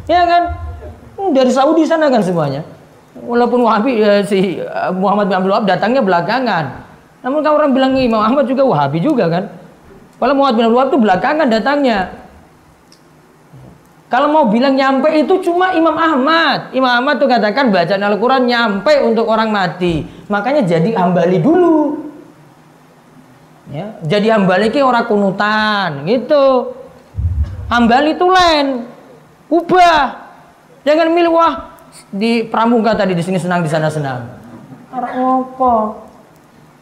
Ya 0.09 0.25
kan? 0.25 0.42
Hmm, 1.21 1.37
dari 1.37 1.52
Saudi 1.52 1.85
sana 1.85 2.09
kan 2.09 2.25
semuanya. 2.25 2.64
Walaupun 3.12 3.61
Wahabi 3.61 4.00
ya, 4.00 4.25
si 4.25 4.56
eh, 4.56 4.90
Muhammad 4.97 5.28
bin 5.28 5.37
Abdul 5.37 5.52
Wahab 5.52 5.68
datangnya 5.68 6.00
belakangan. 6.00 6.80
Namun 7.21 7.44
kalau 7.44 7.61
orang 7.61 7.76
bilang 7.76 7.92
Imam 7.92 8.25
Ahmad 8.25 8.49
juga 8.49 8.64
Wahabi 8.64 9.04
juga 9.04 9.28
kan? 9.28 9.62
Kalau 10.23 10.38
Muhammad 10.38 10.55
bin 10.55 10.64
Abdul 10.71 10.79
Wahab 10.79 10.91
itu 10.95 11.00
belakangan 11.02 11.47
datangnya. 11.50 11.99
Kalau 14.07 14.31
mau 14.31 14.47
bilang 14.47 14.79
nyampe 14.79 15.11
itu 15.19 15.43
cuma 15.43 15.75
Imam 15.75 15.99
Ahmad. 15.99 16.71
Imam 16.71 16.95
Ahmad 16.95 17.19
tuh 17.19 17.26
katakan 17.26 17.75
bacaan 17.75 18.07
Al-Quran 18.07 18.47
nyampe 18.47 19.02
untuk 19.02 19.26
orang 19.26 19.50
mati. 19.50 20.07
Makanya 20.31 20.62
jadi 20.62 20.95
hambali 20.95 21.43
dulu. 21.43 22.07
Ya, 23.75 23.99
jadi 24.07 24.38
hambali 24.38 24.71
ki 24.71 24.79
ora 24.79 25.11
kunutan 25.11 26.07
gitu. 26.07 26.71
Hambali 27.67 28.14
tulen. 28.14 28.87
Ubah. 29.50 30.23
Jangan 30.87 31.11
milih 31.11 31.35
wah 31.35 31.75
di 32.14 32.47
pramuka 32.47 32.95
tadi 32.95 33.19
di 33.19 33.25
sini 33.26 33.43
senang 33.43 33.67
di 33.67 33.71
sana 33.73 33.91
senang. 33.91 34.23
Arah 34.95 35.19
apa? 35.19 35.73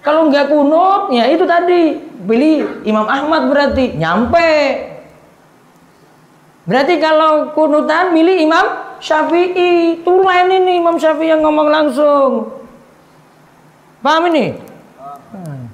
Kalau 0.00 0.32
nggak 0.32 0.48
kunut, 0.48 1.12
ya 1.12 1.28
itu 1.28 1.44
tadi 1.44 2.00
pilih 2.24 2.84
Imam 2.88 3.04
Ahmad 3.04 3.52
berarti 3.52 3.96
nyampe. 4.00 4.52
Berarti 6.64 6.96
kalau 6.96 7.52
kunutan 7.52 8.16
milih 8.16 8.40
Imam 8.40 8.66
Syafi'i. 9.00 10.00
Tulen 10.00 10.46
ini 10.48 10.80
Imam 10.80 10.96
Syafi'i 10.96 11.32
yang 11.32 11.44
ngomong 11.44 11.68
langsung. 11.68 12.48
Paham 14.00 14.32
ini? 14.32 14.56
Hmm. 15.32 15.68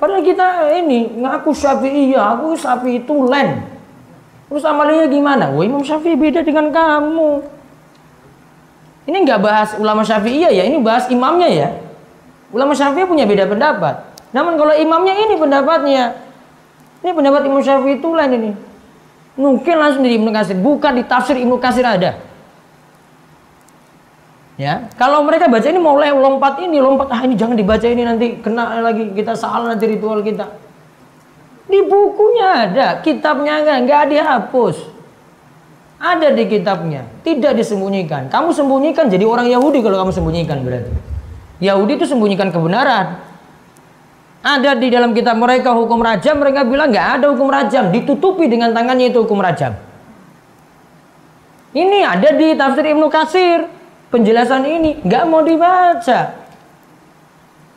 Padahal 0.00 0.24
kita 0.24 0.72
ini 0.76 1.20
ngaku 1.20 1.52
Syafi'i 1.52 2.16
ya, 2.16 2.36
aku 2.36 2.56
Syafi'i 2.56 3.04
tulen. 3.04 3.64
Terus 4.48 4.64
amalnya 4.64 5.04
gimana? 5.08 5.52
Wah 5.52 5.64
Imam 5.64 5.84
Syafi'i 5.84 6.16
beda 6.16 6.40
dengan 6.40 6.72
kamu. 6.72 7.44
Ini 9.04 9.16
nggak 9.20 9.40
bahas 9.40 9.70
ulama 9.76 10.00
Syafi'i 10.00 10.48
ya, 10.48 10.64
ini 10.64 10.80
bahas 10.80 11.08
imamnya 11.12 11.48
ya. 11.52 11.68
Ulama 12.54 12.72
Syafi'i 12.74 13.06
punya 13.06 13.26
beda 13.26 13.50
pendapat. 13.50 14.14
Namun 14.30 14.54
kalau 14.60 14.74
imamnya 14.76 15.14
ini 15.16 15.34
pendapatnya, 15.34 16.14
ini 17.02 17.10
pendapat 17.10 17.40
Imam 17.46 17.62
Syafi'i 17.62 17.98
itu 17.98 18.08
lain 18.12 18.32
ini. 18.36 18.50
Mungkin 19.36 19.74
langsung 19.76 20.02
di 20.06 20.16
Ibnu 20.16 20.30
Kasir, 20.32 20.56
bukan 20.56 20.96
di 20.96 21.04
tafsir 21.04 21.36
Ibnu 21.36 21.60
Kasir 21.60 21.84
ada. 21.84 22.16
Ya, 24.56 24.88
kalau 24.96 25.20
mereka 25.20 25.52
baca 25.52 25.68
ini 25.68 25.76
mulai 25.76 26.16
lompat 26.16 26.64
ini, 26.64 26.80
lompat 26.80 27.12
ah 27.12 27.20
ini 27.28 27.36
jangan 27.36 27.60
dibaca 27.60 27.84
ini 27.84 28.08
nanti 28.08 28.40
kena 28.40 28.80
lagi 28.80 29.12
kita 29.12 29.36
salah 29.36 29.68
nanti 29.68 29.84
ritual 29.84 30.24
kita. 30.24 30.48
Di 31.68 31.84
bukunya 31.84 32.64
ada, 32.64 33.04
kitabnya 33.04 33.60
enggak, 33.60 33.78
enggak 33.84 34.02
dihapus. 34.08 34.76
Ada 36.00 36.32
di 36.32 36.44
kitabnya, 36.48 37.04
tidak 37.20 37.52
disembunyikan. 37.56 38.32
Kamu 38.32 38.56
sembunyikan 38.56 39.12
jadi 39.12 39.28
orang 39.28 39.48
Yahudi 39.48 39.84
kalau 39.84 40.00
kamu 40.00 40.12
sembunyikan 40.12 40.64
berarti. 40.64 40.92
Yahudi 41.62 41.96
itu 41.96 42.06
sembunyikan 42.08 42.52
kebenaran. 42.52 43.20
Ada 44.46 44.78
di 44.78 44.92
dalam 44.92 45.10
kitab 45.10 45.40
mereka 45.40 45.74
hukum 45.74 45.98
rajam, 45.98 46.38
mereka 46.38 46.62
bilang 46.62 46.94
nggak 46.94 47.08
ada 47.18 47.26
hukum 47.34 47.50
rajam, 47.50 47.90
ditutupi 47.90 48.46
dengan 48.46 48.70
tangannya 48.70 49.10
itu 49.10 49.26
hukum 49.26 49.42
rajam. 49.42 49.74
Ini 51.74 51.98
ada 52.06 52.30
di 52.30 52.54
tafsir 52.54 52.86
Ibnu 52.94 53.10
Kasir, 53.10 53.66
penjelasan 54.14 54.62
ini 54.64 55.02
nggak 55.02 55.24
mau 55.26 55.42
dibaca. 55.42 56.46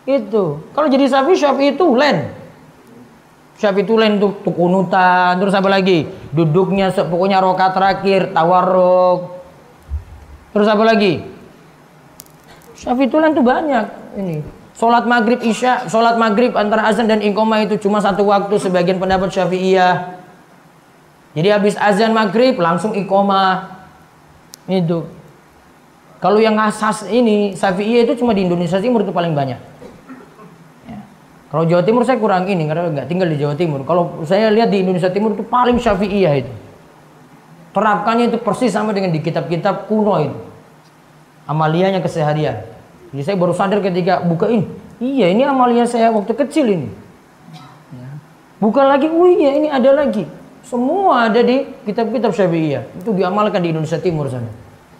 Itu 0.05 0.69
kalau 0.77 0.87
jadi 0.87 1.09
sapi 1.09 1.33
sapi 1.33 1.73
itu 1.73 1.85
len, 1.97 2.39
Syafi 3.59 3.83
tulen 3.83 4.23
untuk 4.23 4.39
tukunutan, 4.47 5.35
terus 5.35 5.51
apa 5.51 5.67
lagi? 5.67 6.07
Duduknya 6.31 6.95
pokoknya 6.95 7.43
rokat 7.43 7.75
terakhir, 7.75 8.31
tawarruk. 8.31 9.35
Terus 10.55 10.67
apa 10.71 10.83
lagi? 10.87 11.19
Syafi 12.79 13.11
tulen 13.11 13.35
tuh 13.35 13.43
banyak 13.43 13.85
ini. 14.15 14.39
Sholat 14.79 15.03
maghrib 15.03 15.43
isya, 15.43 15.91
sholat 15.91 16.15
maghrib 16.15 16.55
antara 16.55 16.87
azan 16.87 17.11
dan 17.11 17.19
iqomah 17.19 17.67
itu 17.67 17.75
cuma 17.83 17.99
satu 17.99 18.23
waktu 18.23 18.55
sebagian 18.55 18.95
pendapat 18.95 19.27
syafi'iyah. 19.27 20.15
Jadi 21.35 21.47
habis 21.51 21.75
azan 21.75 22.15
maghrib 22.15 22.55
langsung 22.55 22.95
iqomah. 22.95 23.83
Itu. 24.71 25.03
Kalau 26.23 26.39
yang 26.39 26.55
asas 26.55 27.03
ini 27.11 27.51
syafi'iyah 27.59 28.07
itu 28.07 28.23
cuma 28.23 28.31
di 28.31 28.47
Indonesia 28.47 28.79
Timur 28.79 29.03
itu 29.03 29.11
paling 29.11 29.35
banyak. 29.35 29.59
Kalau 31.49 31.65
Jawa 31.65 31.81
Timur 31.81 32.05
saya 32.05 32.21
kurang 32.21 32.45
ini 32.45 32.69
karena 32.69 32.93
nggak 32.93 33.07
tinggal 33.09 33.27
di 33.27 33.35
Jawa 33.35 33.57
Timur. 33.59 33.81
Kalau 33.83 34.23
saya 34.23 34.47
lihat 34.53 34.71
di 34.71 34.85
Indonesia 34.85 35.11
Timur 35.11 35.35
itu 35.35 35.43
paling 35.43 35.75
syafi'iyah 35.81 36.33
itu. 36.39 36.53
Terapkannya 37.75 38.31
itu 38.31 38.37
persis 38.39 38.71
sama 38.71 38.95
dengan 38.95 39.11
di 39.11 39.19
kitab-kitab 39.19 39.91
kuno 39.91 40.15
itu. 40.23 40.39
Amalianya 41.49 41.97
keseharian. 42.05 42.61
Jadi 43.09 43.21
saya 43.25 43.35
baru 43.41 43.57
sadar 43.57 43.81
ketika 43.81 44.21
buka 44.21 44.45
ini. 44.53 44.69
Iya 45.01 45.33
ini 45.33 45.41
amalia 45.41 45.89
saya 45.89 46.13
waktu 46.13 46.37
kecil 46.37 46.69
ini. 46.69 46.89
Ya. 47.89 48.09
Buka 48.61 48.85
lagi, 48.85 49.09
oh 49.09 49.25
iya 49.25 49.57
ini 49.57 49.65
ada 49.65 49.89
lagi. 49.97 50.29
Semua 50.61 51.25
ada 51.25 51.41
di 51.41 51.65
kitab-kitab 51.89 52.29
syafi'iyah. 52.37 53.01
Itu 53.01 53.17
diamalkan 53.17 53.65
di 53.65 53.73
Indonesia 53.73 53.97
Timur 53.97 54.29
sana. 54.29 54.53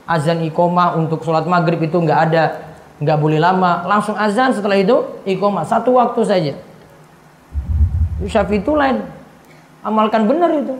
Azan 0.09 0.41
iqomah 0.41 0.97
untuk 0.97 1.21
sholat 1.21 1.45
maghrib 1.45 1.77
itu 1.85 2.01
nggak 2.01 2.19
ada 2.33 2.69
nggak 2.99 3.17
boleh 3.17 3.39
lama 3.39 3.88
langsung 3.88 4.15
azan 4.19 4.51
setelah 4.51 4.75
itu 4.75 5.23
iqomah 5.23 5.63
satu 5.63 5.95
waktu 5.95 6.21
saja 6.27 6.53
Syafi 8.19 8.59
itu 8.59 8.75
lain 8.75 8.99
amalkan 9.79 10.27
benar 10.27 10.51
itu 10.51 10.75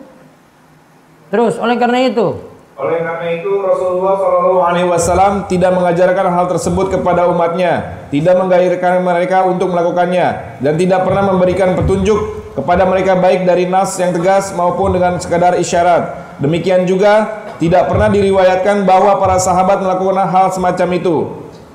terus 1.32 1.56
oleh 1.56 1.80
karena 1.80 2.12
itu 2.12 2.36
oleh 2.80 3.04
karena 3.04 3.28
itu 3.36 3.52
Rasulullah 3.60 4.16
Shallallahu 4.16 4.62
Alaihi 4.64 4.88
Wasallam 4.88 5.34
tidak 5.52 5.76
mengajarkan 5.76 6.32
hal 6.32 6.48
tersebut 6.48 6.96
kepada 6.96 7.28
umatnya, 7.28 8.08
tidak 8.08 8.40
menggairahkan 8.40 9.04
mereka 9.04 9.44
untuk 9.52 9.76
melakukannya, 9.76 10.56
dan 10.64 10.80
tidak 10.80 11.04
pernah 11.04 11.28
memberikan 11.28 11.76
petunjuk 11.76 12.56
kepada 12.56 12.88
mereka 12.88 13.20
baik 13.20 13.44
dari 13.44 13.68
nas 13.68 14.00
yang 14.00 14.16
tegas 14.16 14.56
maupun 14.56 14.96
dengan 14.96 15.20
sekadar 15.20 15.60
isyarat. 15.60 16.40
Demikian 16.40 16.88
juga 16.88 17.44
tidak 17.60 17.92
pernah 17.92 18.08
diriwayatkan 18.08 18.88
bahwa 18.88 19.20
para 19.20 19.36
sahabat 19.44 19.84
melakukan 19.84 20.24
hal 20.32 20.48
semacam 20.56 20.88
itu. 20.96 21.16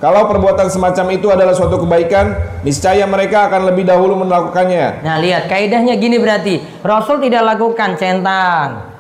Kalau 0.01 0.25
perbuatan 0.25 0.73
semacam 0.73 1.07
itu 1.13 1.29
adalah 1.29 1.53
suatu 1.53 1.85
kebaikan, 1.85 2.33
niscaya 2.65 3.05
mereka 3.05 3.53
akan 3.53 3.69
lebih 3.69 3.85
dahulu 3.85 4.25
melakukannya. 4.25 5.05
Nah, 5.05 5.21
lihat 5.21 5.53
kaidahnya 5.53 6.01
gini 6.01 6.17
berarti. 6.17 6.65
Rasul 6.81 7.21
tidak 7.21 7.45
lakukan 7.45 8.01
centang. 8.01 8.94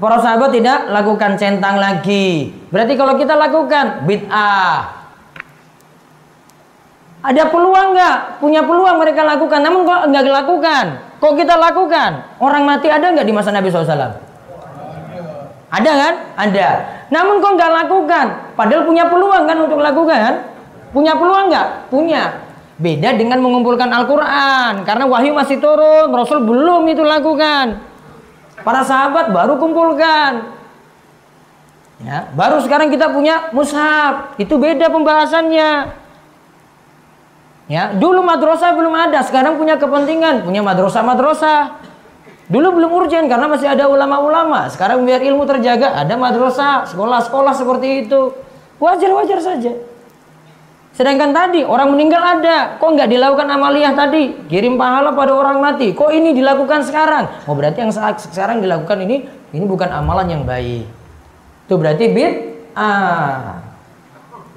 Para 0.00 0.16
sahabat 0.16 0.48
tidak 0.48 0.88
lakukan 0.88 1.36
centang 1.36 1.76
lagi. 1.76 2.48
Berarti 2.72 2.96
kalau 2.96 3.20
kita 3.20 3.36
lakukan 3.36 4.08
bid'ah. 4.08 4.96
Ada 7.20 7.52
peluang 7.52 7.92
nggak? 7.92 8.40
Punya 8.40 8.64
peluang 8.64 8.96
mereka 8.96 9.28
lakukan, 9.28 9.60
namun 9.60 9.84
kok 9.84 10.08
nggak 10.08 10.24
dilakukan? 10.24 10.84
Kok 11.20 11.36
kita 11.36 11.52
lakukan? 11.60 12.40
Orang 12.40 12.64
mati 12.64 12.88
ada 12.88 13.12
nggak 13.12 13.28
di 13.28 13.34
masa 13.36 13.52
Nabi 13.52 13.68
SAW? 13.68 14.16
Ada 15.68 15.92
kan? 15.92 16.14
Ada. 16.48 16.68
Namun 17.12 17.44
kok 17.44 17.60
nggak 17.60 17.72
lakukan? 17.84 18.26
Padahal 18.56 18.88
punya 18.88 19.04
peluang 19.04 19.44
kan 19.44 19.56
untuk 19.60 19.84
lakukan? 19.84 20.48
Punya 20.96 21.12
peluang 21.12 21.52
nggak? 21.52 21.92
Punya. 21.92 22.40
Beda 22.80 23.12
dengan 23.12 23.44
mengumpulkan 23.44 23.92
Al-Quran. 23.92 24.88
Karena 24.88 25.04
wahyu 25.04 25.36
masih 25.36 25.60
turun. 25.60 26.08
Rasul 26.08 26.40
belum 26.48 26.88
itu 26.88 27.04
lakukan. 27.04 27.89
Para 28.62 28.82
sahabat 28.84 29.32
baru 29.32 29.56
kumpulkan. 29.56 30.60
Ya, 32.00 32.32
baru 32.32 32.64
sekarang 32.64 32.88
kita 32.88 33.12
punya 33.12 33.52
mushaf. 33.52 34.36
Itu 34.40 34.56
beda 34.56 34.88
pembahasannya. 34.88 36.00
Ya, 37.70 37.94
dulu 37.94 38.24
madrasah 38.26 38.74
belum 38.74 38.90
ada, 38.90 39.22
sekarang 39.22 39.54
punya 39.54 39.78
kepentingan, 39.78 40.42
punya 40.42 40.58
madrasah-madrasah. 40.58 41.78
Dulu 42.50 42.82
belum 42.82 42.90
urgen 42.90 43.30
karena 43.30 43.46
masih 43.46 43.70
ada 43.70 43.86
ulama-ulama. 43.86 44.66
Sekarang 44.66 45.06
biar 45.06 45.22
ilmu 45.22 45.46
terjaga, 45.46 45.94
ada 45.94 46.18
madrasah, 46.18 46.90
sekolah-sekolah 46.90 47.54
seperti 47.54 48.08
itu. 48.08 48.34
Wajar-wajar 48.82 49.38
saja. 49.38 49.70
Sedangkan 50.90 51.30
tadi 51.30 51.62
orang 51.62 51.94
meninggal 51.94 52.18
ada, 52.18 52.76
kok 52.76 52.90
nggak 52.90 53.08
dilakukan 53.08 53.46
amaliyah 53.46 53.94
tadi? 53.94 54.34
Kirim 54.50 54.74
pahala 54.74 55.14
pada 55.14 55.32
orang 55.32 55.62
mati. 55.62 55.94
Kok 55.94 56.10
ini 56.10 56.34
dilakukan 56.34 56.82
sekarang? 56.82 57.46
Oh 57.46 57.54
berarti 57.54 57.78
yang 57.86 57.94
saat 57.94 58.18
sekarang 58.18 58.58
dilakukan 58.58 58.98
ini, 59.06 59.22
ini 59.54 59.64
bukan 59.64 59.86
amalan 59.86 60.26
yang 60.28 60.42
baik. 60.42 60.84
Itu 61.70 61.78
berarti 61.78 62.04
bid 62.10 62.32
ah. 62.74 63.62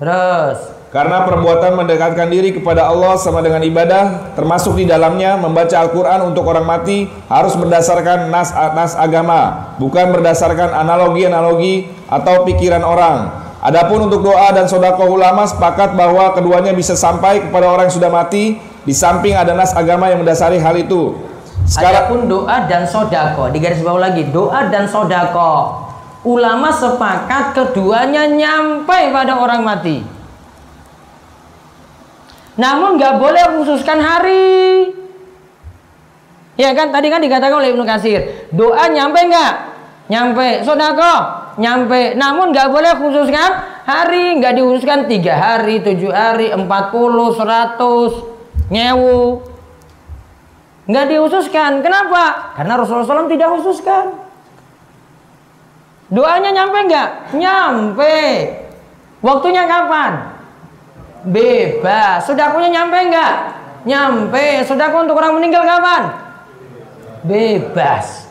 Terus 0.02 0.84
karena 0.94 1.26
perbuatan 1.26 1.74
mendekatkan 1.74 2.30
diri 2.30 2.54
kepada 2.54 2.86
Allah 2.86 3.18
sama 3.18 3.42
dengan 3.42 3.66
ibadah, 3.66 4.34
termasuk 4.38 4.78
di 4.78 4.86
dalamnya 4.86 5.34
membaca 5.42 5.74
Al-Quran 5.74 6.30
untuk 6.30 6.46
orang 6.46 6.70
mati 6.70 7.10
harus 7.34 7.58
berdasarkan 7.58 8.30
nas-nas 8.30 8.94
agama, 8.94 9.74
bukan 9.82 10.14
berdasarkan 10.14 10.70
analogi-analogi 10.70 11.90
atau 12.06 12.46
pikiran 12.46 12.86
orang. 12.86 13.43
Adapun 13.64 14.12
untuk 14.12 14.28
doa 14.28 14.52
dan 14.52 14.68
sodako 14.68 15.08
ulama 15.08 15.48
sepakat 15.48 15.96
bahwa 15.96 16.36
keduanya 16.36 16.76
bisa 16.76 17.00
sampai 17.00 17.48
kepada 17.48 17.72
orang 17.72 17.88
yang 17.88 17.96
sudah 17.96 18.12
mati, 18.12 18.60
di 18.60 18.92
samping 18.92 19.40
ada 19.40 19.56
nas 19.56 19.72
agama 19.72 20.12
yang 20.12 20.20
mendasari 20.20 20.60
hal 20.60 20.76
itu. 20.76 21.16
Sekarang 21.64 22.12
pun 22.12 22.20
doa 22.28 22.68
dan 22.68 22.84
sodako, 22.84 23.48
di 23.56 23.64
garis 23.64 23.80
bawah 23.80 24.04
lagi 24.04 24.28
doa 24.36 24.68
dan 24.68 24.84
sodako. 24.84 25.80
Ulama 26.28 26.76
sepakat 26.76 27.56
keduanya 27.56 28.28
nyampe 28.28 29.16
pada 29.16 29.40
orang 29.40 29.64
mati. 29.64 30.04
Namun 32.60 33.00
nggak 33.00 33.16
boleh 33.16 33.44
khususkan 33.64 34.04
hari. 34.04 34.92
Ya 36.60 36.76
kan 36.76 36.92
tadi 36.92 37.08
kan 37.08 37.24
dikatakan 37.24 37.64
oleh 37.64 37.72
Ibnu 37.72 37.88
Kasir, 37.88 38.52
doa 38.52 38.92
nyampe 38.92 39.24
nggak? 39.24 39.54
Nyampe. 40.12 40.68
Sodako 40.68 41.43
nyampe. 41.60 42.18
Namun 42.18 42.54
nggak 42.54 42.70
boleh 42.72 42.94
khususkan 42.98 43.50
hari, 43.84 44.38
nggak 44.40 44.54
dikhususkan 44.58 45.06
tiga 45.10 45.34
hari, 45.36 45.82
tujuh 45.84 46.10
hari, 46.10 46.50
empat 46.54 46.94
puluh, 46.94 47.36
seratus, 47.36 48.24
nyewu. 48.72 49.44
Nggak 50.84 51.06
dihususkan. 51.16 51.80
Kenapa? 51.80 52.56
Karena 52.60 52.76
Rasulullah 52.76 53.08
SAW 53.08 53.32
tidak 53.32 53.50
khususkan. 53.56 54.20
Doanya 56.12 56.52
nyampe 56.52 56.78
nggak? 56.92 57.10
Nyampe. 57.40 58.20
Waktunya 59.24 59.64
kapan? 59.64 60.36
Bebas. 61.24 62.28
Sudakunya 62.28 62.70
nyampe 62.70 63.00
nggak? 63.00 63.36
Nyampe. 63.88 64.68
Sudaku 64.68 65.08
untuk 65.08 65.16
orang 65.16 65.40
meninggal 65.40 65.64
kapan? 65.64 66.12
Bebas. 67.24 68.28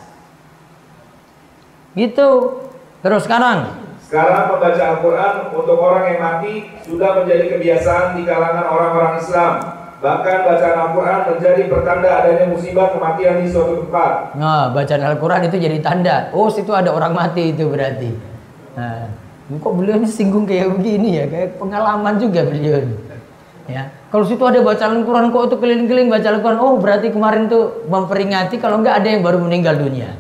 Gitu. 1.97 2.29
Terus 3.03 3.27
sekarang. 3.27 3.83
Sekarang 4.07 4.55
membaca 4.55 4.83
Al-Quran 4.95 5.35
untuk 5.51 5.79
orang 5.83 6.05
yang 6.15 6.21
mati 6.23 6.71
sudah 6.87 7.19
menjadi 7.19 7.59
kebiasaan 7.59 8.15
di 8.15 8.23
kalangan 8.23 8.67
orang-orang 8.71 9.19
Islam. 9.19 9.53
Bahkan 10.03 10.39
bacaan 10.47 10.77
Al-Quran 10.87 11.19
menjadi 11.35 11.63
pertanda 11.71 12.09
adanya 12.23 12.47
musibah 12.51 12.91
kematian 12.95 13.43
di 13.43 13.47
suatu 13.51 13.87
tempat. 13.87 14.35
Nah, 14.39 14.71
bacaan 14.71 15.03
Al-Quran 15.03 15.47
itu 15.51 15.57
jadi 15.59 15.79
tanda. 15.83 16.31
Oh, 16.35 16.47
situ 16.51 16.71
ada 16.71 16.91
orang 16.95 17.15
mati 17.15 17.55
itu 17.55 17.67
berarti. 17.71 18.11
Nah, 18.79 19.11
kok 19.49 19.73
beliau 19.75 19.99
ini 19.99 20.11
singgung 20.11 20.47
kayak 20.47 20.75
begini 20.75 21.23
ya, 21.23 21.25
kayak 21.31 21.59
pengalaman 21.59 22.19
juga 22.19 22.47
beliau. 22.47 22.83
Ya, 23.71 23.95
kalau 24.11 24.27
situ 24.27 24.43
ada 24.43 24.59
bacaan 24.59 25.03
Al-Quran 25.03 25.31
kok 25.31 25.43
itu 25.49 25.57
keliling-keliling 25.63 26.11
baca 26.11 26.29
Al-Quran, 26.35 26.59
oh 26.59 26.75
berarti 26.83 27.09
kemarin 27.15 27.47
tuh 27.47 27.87
memperingati 27.87 28.59
kalau 28.59 28.83
nggak 28.83 29.03
ada 29.03 29.09
yang 29.09 29.23
baru 29.23 29.39
meninggal 29.39 29.79
dunia. 29.79 30.19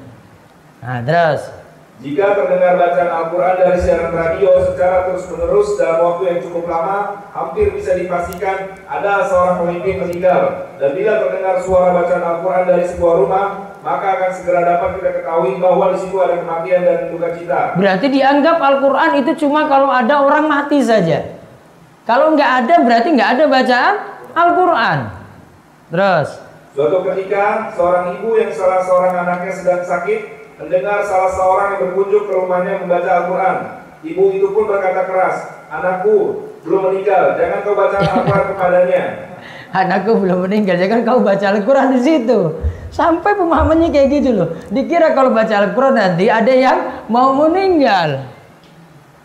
Nah, 0.78 1.02
terus 1.02 1.61
jika 2.02 2.34
terdengar 2.34 2.74
bacaan 2.82 3.10
Al-Quran 3.14 3.54
dari 3.62 3.78
siaran 3.78 4.10
radio 4.10 4.58
secara 4.66 5.06
terus-menerus 5.06 5.78
dalam 5.78 6.02
waktu 6.02 6.22
yang 6.34 6.38
cukup 6.42 6.66
lama, 6.66 7.30
hampir 7.30 7.70
bisa 7.70 7.94
dipastikan 7.94 8.74
ada 8.90 9.22
seorang 9.30 9.62
pemimpin 9.62 10.02
meninggal. 10.02 10.66
Dan 10.82 10.98
bila 10.98 11.22
terdengar 11.22 11.62
suara 11.62 11.94
bacaan 11.94 12.24
Al-Quran 12.26 12.64
dari 12.66 12.84
sebuah 12.90 13.14
rumah, 13.22 13.46
maka 13.86 14.06
akan 14.18 14.30
segera 14.34 14.66
dapat 14.66 14.98
kita 14.98 15.10
ketahui 15.22 15.62
bahwa 15.62 15.94
di 15.94 15.98
situ 16.02 16.16
ada 16.18 16.42
kematian 16.42 16.82
dan 16.82 16.98
duka 17.14 17.28
cita. 17.38 17.60
Berarti 17.78 18.06
dianggap 18.10 18.58
Al-Quran 18.58 19.10
itu 19.22 19.32
cuma 19.46 19.70
kalau 19.70 19.86
ada 19.94 20.14
orang 20.26 20.50
mati 20.50 20.82
saja. 20.82 21.38
Kalau 22.02 22.34
nggak 22.34 22.66
ada 22.66 22.74
berarti 22.82 23.08
nggak 23.14 23.30
ada 23.38 23.44
bacaan 23.46 23.94
Al-Quran. 24.34 24.98
Terus. 25.94 26.28
Suatu 26.74 26.98
ketika 27.14 27.70
seorang 27.78 28.18
ibu 28.18 28.34
yang 28.34 28.50
salah 28.50 28.82
seorang 28.82 29.14
anaknya 29.22 29.52
sedang 29.54 29.86
sakit 29.86 30.41
mendengar 30.62 31.02
salah 31.02 31.32
seorang 31.34 31.66
yang 31.74 31.80
berkunjung 31.90 32.24
ke 32.30 32.32
rumahnya 32.38 32.72
membaca 32.86 33.10
Al-Quran. 33.10 33.56
Ibu 34.02 34.22
itu 34.34 34.46
pun 34.54 34.64
berkata 34.70 35.02
keras, 35.10 35.36
anakku 35.70 36.46
belum 36.62 36.90
meninggal, 36.90 37.34
jangan 37.34 37.58
kau 37.66 37.74
baca 37.74 37.96
Al-Quran 37.98 38.44
kepadanya. 38.54 39.04
Anakku 39.82 40.12
belum 40.20 40.38
meninggal, 40.46 40.76
jangan 40.78 41.00
kau 41.02 41.18
baca 41.24 41.46
Al-Quran 41.48 41.86
di 41.98 42.00
situ. 42.04 42.38
Sampai 42.92 43.32
pemahamannya 43.34 43.88
kayak 43.88 44.08
gitu 44.20 44.30
loh. 44.36 44.48
Dikira 44.68 45.16
kalau 45.16 45.32
baca 45.32 45.54
Al-Quran 45.64 45.96
nanti 45.96 46.28
ada 46.28 46.52
yang 46.52 46.78
mau 47.08 47.32
meninggal. 47.32 48.28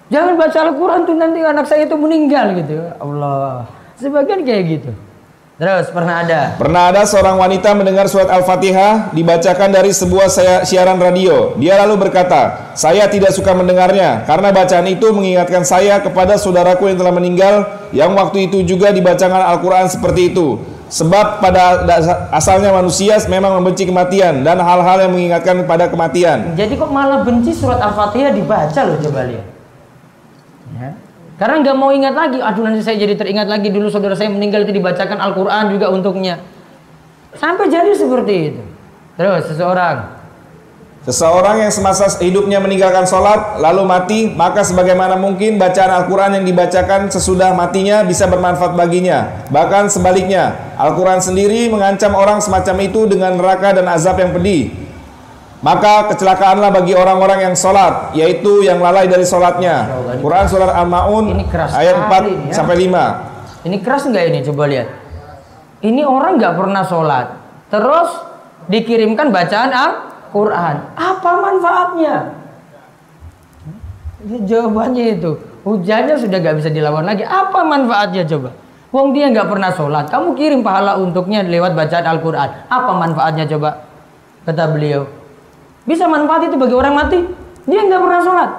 Jangan 0.08 0.40
baca 0.40 0.58
Al-Quran 0.72 1.04
tuh 1.04 1.16
nanti 1.20 1.44
anak 1.44 1.68
saya 1.68 1.84
itu 1.84 2.00
meninggal 2.00 2.56
gitu. 2.56 2.80
Allah. 2.96 3.68
Sebagian 4.00 4.48
kayak 4.48 4.64
gitu. 4.72 4.92
Terus 5.58 5.90
pernah 5.90 6.22
ada? 6.22 6.54
Pernah 6.54 6.94
ada 6.94 7.02
seorang 7.02 7.42
wanita 7.42 7.74
mendengar 7.74 8.06
surat 8.06 8.30
Al-Fatihah 8.30 9.10
dibacakan 9.10 9.74
dari 9.74 9.90
sebuah 9.90 10.30
siaran 10.62 11.02
radio. 11.02 11.58
Dia 11.58 11.82
lalu 11.82 11.98
berkata, 11.98 12.70
"Saya 12.78 13.10
tidak 13.10 13.34
suka 13.34 13.58
mendengarnya 13.58 14.22
karena 14.30 14.54
bacaan 14.54 14.86
itu 14.86 15.10
mengingatkan 15.10 15.66
saya 15.66 15.98
kepada 15.98 16.38
saudaraku 16.38 16.94
yang 16.94 17.02
telah 17.02 17.10
meninggal 17.10 17.66
yang 17.90 18.14
waktu 18.14 18.54
itu 18.54 18.62
juga 18.70 18.94
dibacakan 18.94 19.58
Al-Qur'an 19.58 19.90
seperti 19.90 20.30
itu." 20.30 20.62
Sebab 20.94 21.42
pada 21.42 21.84
asalnya 22.30 22.70
manusia 22.70 23.18
memang 23.26 23.58
membenci 23.58 23.90
kematian 23.90 24.46
dan 24.46 24.62
hal-hal 24.62 25.10
yang 25.10 25.12
mengingatkan 25.12 25.66
pada 25.66 25.90
kematian. 25.90 26.54
Jadi 26.54 26.78
kok 26.78 26.94
malah 26.94 27.26
benci 27.26 27.50
surat 27.50 27.82
Al-Fatihah 27.82 28.30
dibaca 28.30 28.80
loh 28.86 29.02
coba 29.02 29.26
lihat. 29.26 29.57
Karena 31.38 31.62
nggak 31.62 31.78
mau 31.78 31.94
ingat 31.94 32.18
lagi, 32.18 32.42
aduh 32.42 32.66
nanti 32.66 32.82
saya 32.82 32.98
jadi 32.98 33.14
teringat 33.14 33.46
lagi 33.46 33.70
dulu 33.70 33.94
saudara 33.94 34.18
saya 34.18 34.34
meninggal 34.34 34.66
itu 34.66 34.74
dibacakan 34.74 35.22
Al-Quran 35.22 35.70
juga 35.70 35.94
untuknya. 35.94 36.42
Sampai 37.38 37.70
jadi 37.70 37.94
seperti 37.94 38.34
itu. 38.54 38.64
Terus 39.22 39.46
seseorang. 39.46 40.18
Seseorang 41.08 41.64
yang 41.64 41.72
semasa 41.72 42.10
hidupnya 42.20 42.60
meninggalkan 42.60 43.06
sholat 43.08 43.62
lalu 43.62 43.86
mati, 43.86 44.20
maka 44.34 44.66
sebagaimana 44.66 45.16
mungkin 45.16 45.56
bacaan 45.56 46.04
Al-Quran 46.04 46.42
yang 46.42 46.46
dibacakan 46.50 47.08
sesudah 47.08 47.54
matinya 47.54 48.02
bisa 48.04 48.28
bermanfaat 48.28 48.76
baginya. 48.76 49.46
Bahkan 49.48 49.88
sebaliknya, 49.94 50.58
Al-Quran 50.76 51.22
sendiri 51.22 51.70
mengancam 51.72 52.12
orang 52.12 52.44
semacam 52.44 52.76
itu 52.84 53.08
dengan 53.08 53.38
neraka 53.38 53.78
dan 53.78 53.88
azab 53.88 54.20
yang 54.20 54.34
pedih. 54.34 54.87
Maka 55.58 56.14
kecelakaanlah 56.14 56.70
bagi 56.70 56.94
orang-orang 56.94 57.50
yang 57.50 57.56
sholat, 57.58 58.14
yaitu 58.14 58.62
yang 58.62 58.78
lalai 58.78 59.10
dari 59.10 59.26
sholatnya. 59.26 59.90
Quran 60.22 60.46
surat 60.46 60.70
Al-Maun 60.70 61.34
ayat 61.74 61.98
4 62.06 62.54
ya. 62.54 62.54
sampai 62.54 62.86
5. 62.86 63.66
Ini 63.66 63.78
keras 63.82 64.06
nggak 64.06 64.26
ini? 64.30 64.40
Coba 64.46 64.70
lihat. 64.70 64.86
Ini 65.82 66.06
orang 66.06 66.38
nggak 66.38 66.54
pernah 66.62 66.86
sholat, 66.86 67.42
terus 67.74 68.10
dikirimkan 68.70 69.34
bacaan 69.34 69.74
Al-Quran. 69.74 70.94
Apa 70.94 71.32
manfaatnya? 71.42 72.16
Jawabannya 74.46 75.18
itu, 75.18 75.42
hujannya 75.66 76.22
sudah 76.22 76.38
nggak 76.38 76.58
bisa 76.62 76.70
dilawan 76.70 77.06
lagi. 77.06 77.26
Apa 77.26 77.66
manfaatnya 77.66 78.30
coba? 78.30 78.54
Wong 78.94 79.10
dia 79.18 79.34
nggak 79.34 79.50
pernah 79.50 79.74
sholat, 79.74 80.06
kamu 80.14 80.38
kirim 80.38 80.62
pahala 80.62 81.02
untuknya 81.02 81.42
lewat 81.42 81.74
bacaan 81.74 82.06
Al-Quran. 82.06 82.50
Apa 82.70 82.92
manfaatnya 82.94 83.50
coba? 83.50 83.90
Kata 84.48 84.64
beliau, 84.72 85.17
bisa 85.88 86.06
manfaat 86.06 86.52
itu 86.52 86.60
bagi 86.60 86.76
orang 86.76 86.94
mati. 86.94 87.20
Dia 87.64 87.88
nggak 87.88 88.02
pernah 88.04 88.22
sholat. 88.22 88.52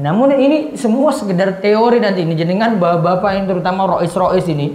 Namun 0.00 0.32
ini 0.32 0.58
semua 0.80 1.12
sekedar 1.12 1.60
teori 1.60 2.00
nanti 2.00 2.24
ini 2.24 2.32
jenengan 2.32 2.80
bapak-bapak 2.80 3.30
yang 3.36 3.46
terutama 3.46 3.84
rois-rois 3.84 4.48
ini, 4.48 4.72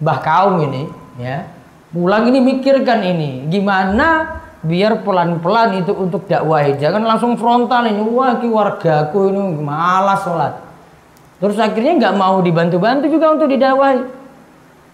bah 0.00 0.24
kaum 0.24 0.56
ini, 0.64 0.88
ya, 1.20 1.44
pulang 1.92 2.24
ini 2.32 2.40
mikirkan 2.40 3.04
ini, 3.04 3.44
gimana 3.52 4.40
biar 4.64 5.04
pelan-pelan 5.04 5.84
itu 5.84 5.92
untuk 5.92 6.24
dakwah 6.24 6.64
jangan 6.80 7.04
langsung 7.04 7.36
frontal 7.36 7.84
ini 7.84 8.00
wah 8.00 8.40
ki 8.40 8.48
wargaku 8.48 9.28
ini 9.28 9.60
malas 9.60 10.24
sholat. 10.24 10.54
Terus 11.44 11.60
akhirnya 11.60 12.00
nggak 12.00 12.14
mau 12.16 12.40
dibantu-bantu 12.40 13.04
juga 13.12 13.36
untuk 13.36 13.52
didakwahi. 13.52 14.00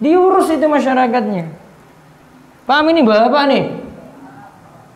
Diurus 0.02 0.50
itu 0.50 0.66
masyarakatnya. 0.66 1.46
Paham 2.66 2.90
ini 2.90 3.06
bapak 3.06 3.44
nih 3.46 3.64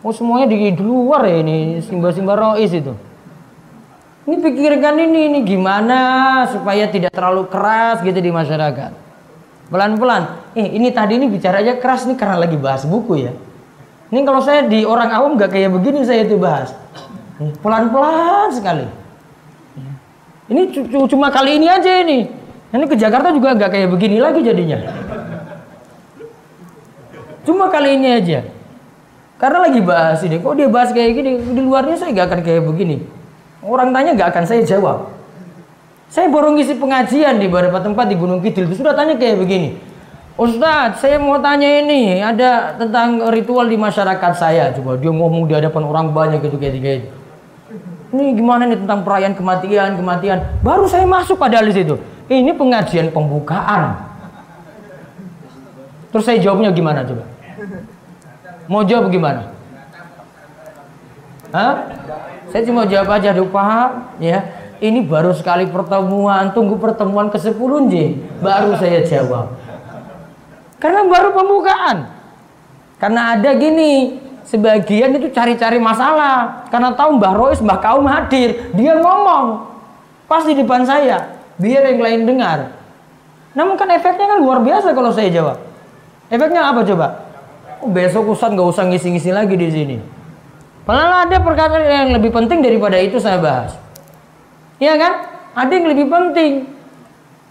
Oh 0.05 0.13
semuanya 0.13 0.45
di, 0.45 0.69
di 0.69 0.83
luar 0.85 1.25
ya 1.25 1.41
ini 1.41 1.81
simba-simba 1.81 2.37
rois 2.37 2.69
itu. 2.69 2.93
Ini 4.29 4.37
pikirkan 4.37 5.01
ini 5.01 5.33
ini 5.33 5.39
gimana 5.41 6.45
supaya 6.45 6.85
tidak 6.85 7.09
terlalu 7.09 7.49
keras 7.49 8.05
gitu 8.05 8.21
di 8.21 8.29
masyarakat. 8.29 8.93
Pelan-pelan. 9.73 10.53
Eh 10.53 10.77
ini 10.77 10.93
tadi 10.93 11.17
ini 11.17 11.25
bicaranya 11.25 11.81
keras 11.81 12.05
nih 12.05 12.13
karena 12.21 12.37
lagi 12.37 12.53
bahas 12.53 12.85
buku 12.85 13.25
ya. 13.25 13.33
Ini 14.13 14.21
kalau 14.21 14.45
saya 14.45 14.69
di 14.69 14.85
orang 14.85 15.09
awam 15.09 15.41
nggak 15.41 15.49
kayak 15.49 15.73
begini 15.73 16.05
saya 16.05 16.21
itu 16.21 16.37
bahas. 16.37 16.77
Pelan-pelan 17.65 18.53
sekali. 18.53 18.85
Ini 20.53 20.69
cuma 21.09 21.33
kali 21.33 21.57
ini 21.57 21.65
aja 21.65 22.05
ini. 22.05 22.29
Ini 22.69 22.85
ke 22.85 22.93
Jakarta 22.93 23.33
juga 23.33 23.57
nggak 23.57 23.73
kayak 23.73 23.89
begini 23.89 24.21
lagi 24.21 24.45
jadinya. 24.45 24.85
Cuma 27.41 27.73
kali 27.73 27.97
ini 27.97 28.21
aja. 28.21 28.54
Karena 29.45 29.61
lagi 29.61 29.77
bahas 29.77 30.25
ini, 30.25 30.41
kok 30.41 30.57
dia 30.57 30.65
bahas 30.65 30.89
kayak 30.89 31.21
gini, 31.21 31.37
di 31.37 31.61
luarnya 31.61 31.93
saya 31.93 32.17
nggak 32.17 32.33
akan 32.33 32.39
kayak 32.41 32.65
begini. 32.65 33.05
Orang 33.61 33.93
tanya 33.93 34.17
nggak 34.17 34.33
akan 34.33 34.43
saya 34.49 34.65
jawab. 34.65 35.13
Saya 36.09 36.33
baru 36.33 36.57
ngisi 36.57 36.73
pengajian 36.81 37.37
di 37.37 37.45
beberapa 37.45 37.77
tempat 37.77 38.09
di 38.09 38.17
Gunung 38.17 38.41
Kidul, 38.41 38.65
sudah 38.73 38.97
tanya 38.97 39.13
kayak 39.13 39.37
begini. 39.37 39.77
Ustadz, 40.33 40.97
saya 40.97 41.21
mau 41.21 41.37
tanya 41.37 41.69
ini, 41.77 42.25
ada 42.25 42.73
tentang 42.73 43.21
ritual 43.29 43.69
di 43.69 43.77
masyarakat 43.77 44.33
saya. 44.33 44.73
Coba 44.73 44.97
dia 44.97 45.13
ngomong 45.13 45.45
di 45.45 45.53
hadapan 45.53 45.93
orang 45.93 46.09
banyak 46.09 46.41
gitu 46.41 46.57
kayak 46.57 46.81
gitu. 46.81 47.13
Ini 48.17 48.33
gimana 48.33 48.65
nih 48.65 48.81
tentang 48.81 49.05
perayaan 49.05 49.37
kematian, 49.37 49.93
kematian. 49.93 50.41
Baru 50.65 50.89
saya 50.89 51.05
masuk 51.05 51.37
pada 51.37 51.61
list 51.61 51.77
itu. 51.77 52.01
Ini 52.33 52.49
pengajian 52.57 53.13
pembukaan. 53.13 54.09
Terus 56.09 56.25
saya 56.25 56.41
jawabnya 56.41 56.73
gimana 56.73 57.05
coba? 57.05 57.34
Mau 58.65 58.81
jawab 58.81 59.13
gimana? 59.13 59.53
Hah? 61.53 61.73
Saya 62.49 62.61
cuma 62.65 62.87
jawab 62.87 63.09
aja, 63.19 63.35
dulu 63.35 63.51
paham 63.51 64.09
ya. 64.21 64.43
Ini 64.79 65.07
baru 65.07 65.31
sekali 65.31 65.65
pertemuan, 65.71 66.51
tunggu 66.51 66.75
pertemuan 66.75 67.31
ke 67.31 67.39
10 67.39 67.55
J, 67.87 68.19
baru 68.43 68.75
saya 68.75 69.01
jawab. 69.07 69.55
Karena 70.79 71.07
baru 71.07 71.31
pembukaan. 71.31 72.11
Karena 72.99 73.35
ada 73.35 73.55
gini, 73.55 74.19
sebagian 74.43 75.15
itu 75.15 75.31
cari-cari 75.31 75.79
masalah. 75.79 76.67
Karena 76.69 76.91
tahu 76.93 77.17
Mbah 77.17 77.33
Rois, 77.33 77.59
Mbah 77.63 77.79
Kaum 77.79 78.05
hadir, 78.05 78.71
dia 78.75 78.99
ngomong 78.99 79.63
pas 80.27 80.43
di 80.43 80.53
depan 80.53 80.83
saya, 80.83 81.39
biar 81.55 81.95
yang 81.95 81.99
lain 82.03 82.21
dengar. 82.27 82.75
Namun 83.55 83.79
kan 83.79 83.87
efeknya 83.89 84.35
kan 84.35 84.39
luar 84.43 84.59
biasa 84.59 84.91
kalau 84.91 85.09
saya 85.15 85.31
jawab. 85.31 85.57
Efeknya 86.27 86.71
apa 86.71 86.83
coba? 86.83 87.24
Besok 87.91 88.33
Ustaz 88.33 88.49
nggak 88.53 88.67
usah 88.69 88.83
ngisi-ngisi 88.89 89.29
lagi 89.29 89.53
di 89.53 89.69
sini. 89.69 89.97
Padahal 90.85 91.25
ada 91.25 91.37
perkataan 91.41 91.81
yang 91.81 92.09
lebih 92.13 92.29
penting 92.29 92.61
daripada 92.61 92.97
itu 93.01 93.17
saya 93.17 93.41
bahas. 93.41 93.73
Iya 94.77 94.97
kan? 95.01 95.13
Ada 95.57 95.71
yang 95.71 95.87
lebih 95.89 96.07
penting. 96.09 96.69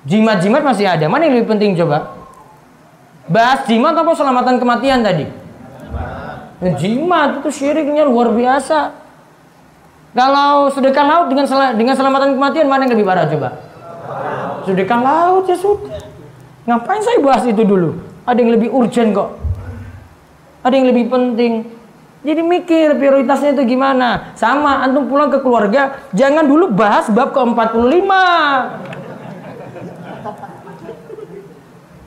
Jimat-jimat 0.07 0.62
masih 0.62 0.87
ada. 0.87 1.07
Mana 1.11 1.27
yang 1.27 1.42
lebih 1.42 1.51
penting 1.51 1.75
coba? 1.75 2.14
Bahas 3.27 3.64
jimat 3.66 3.97
apa 3.97 4.12
selamatan 4.14 4.61
kematian 4.61 5.01
tadi? 5.03 5.25
Jimat. 6.62 6.79
Jimat 6.79 7.31
itu 7.40 7.51
syiriknya 7.51 8.05
luar 8.05 8.31
biasa. 8.31 8.92
Kalau 10.14 10.70
sedekah 10.70 11.03
laut 11.03 11.27
dengan 11.27 11.42
sel 11.51 11.75
dengan 11.75 11.99
selamatan 11.99 12.38
kematian 12.38 12.70
mana 12.70 12.87
yang 12.87 12.94
lebih 12.94 13.07
parah 13.09 13.27
coba? 13.27 13.49
Sedekah 14.62 15.01
laut 15.03 15.44
ya 15.51 15.57
sudah. 15.59 15.99
Ngapain 16.70 17.03
saya 17.03 17.18
bahas 17.18 17.42
itu 17.44 17.66
dulu? 17.66 17.99
Ada 18.23 18.38
yang 18.38 18.53
lebih 18.55 18.70
urgent 18.70 19.11
kok. 19.11 19.44
Ada 20.64 20.74
yang 20.81 20.88
lebih 20.88 21.12
penting. 21.12 21.68
Jadi 22.24 22.40
mikir 22.40 22.96
prioritasnya 22.96 23.53
itu 23.53 23.77
gimana. 23.77 24.33
Sama 24.33 24.81
antum 24.81 25.05
pulang 25.12 25.29
ke 25.29 25.44
keluarga, 25.44 26.00
jangan 26.16 26.48
dulu 26.48 26.72
bahas 26.72 27.12
bab 27.12 27.37
ke-45. 27.37 28.11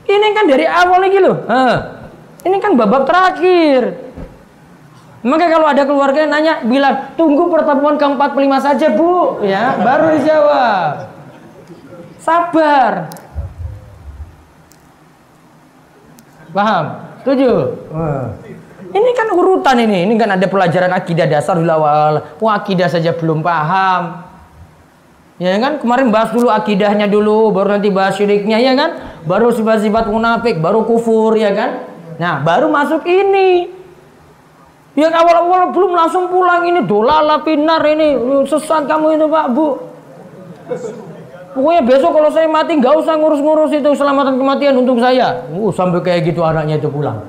Ini 0.08 0.28
kan 0.34 0.44
dari 0.50 0.66
awal 0.66 1.06
lagi 1.06 1.18
loh. 1.22 1.38
Ini 2.42 2.56
kan 2.58 2.74
bab-bab 2.74 3.06
terakhir. 3.06 4.10
Maka 5.22 5.50
kalau 5.50 5.66
ada 5.70 5.82
keluarga 5.86 6.18
yang 6.26 6.32
nanya, 6.34 6.54
bilang 6.66 7.14
tunggu 7.14 7.46
pertemuan 7.46 7.94
ke-45 7.94 8.52
saja 8.58 8.86
bu, 8.90 9.42
ya 9.46 9.78
baru 9.78 10.18
dijawab. 10.18 11.14
Sabar. 12.18 13.10
Paham? 16.50 17.07
Setuju? 17.28 17.52
Ini 18.88 19.10
kan 19.12 19.28
urutan 19.36 19.76
ini. 19.84 20.08
Ini 20.08 20.16
kan 20.16 20.32
ada 20.32 20.48
pelajaran 20.48 20.88
akidah 20.96 21.28
dasar 21.28 21.60
dulu 21.60 21.68
awal. 21.68 22.24
Wah, 22.40 22.56
akidah 22.56 22.88
saja 22.88 23.12
belum 23.12 23.44
paham. 23.44 24.24
Ya 25.36 25.52
kan? 25.60 25.76
Kemarin 25.76 26.08
bahas 26.08 26.32
dulu 26.32 26.48
akidahnya 26.48 27.04
dulu, 27.04 27.52
baru 27.52 27.76
nanti 27.76 27.92
bahas 27.92 28.16
syiriknya 28.16 28.56
ya 28.64 28.72
kan? 28.72 29.20
Baru 29.28 29.52
sifat-sifat 29.52 30.08
munafik, 30.08 30.56
baru 30.56 30.88
kufur 30.88 31.36
ya 31.36 31.52
kan? 31.52 31.84
Nah, 32.16 32.40
baru 32.40 32.72
masuk 32.72 33.04
ini. 33.04 33.76
Yang 34.96 35.14
awal-awal 35.14 35.76
belum 35.76 35.92
langsung 35.92 36.32
pulang 36.32 36.64
ini 36.64 36.80
dolala 36.80 37.44
pinar 37.44 37.84
ini 37.84 38.16
sesat 38.48 38.88
kamu 38.88 39.20
itu 39.20 39.26
Pak 39.28 39.46
Bu. 39.52 39.68
Pokoknya 41.48 41.82
besok 41.82 42.12
kalau 42.12 42.30
saya 42.30 42.44
mati 42.44 42.76
nggak 42.76 42.94
usah 43.00 43.16
ngurus-ngurus 43.16 43.72
itu 43.72 43.90
selamatan 43.96 44.36
kematian 44.36 44.76
untuk 44.76 45.00
saya. 45.00 45.48
Uh, 45.48 45.72
sampai 45.72 46.04
kayak 46.04 46.28
gitu 46.28 46.44
anaknya 46.44 46.76
itu 46.76 46.92
pulang. 46.92 47.24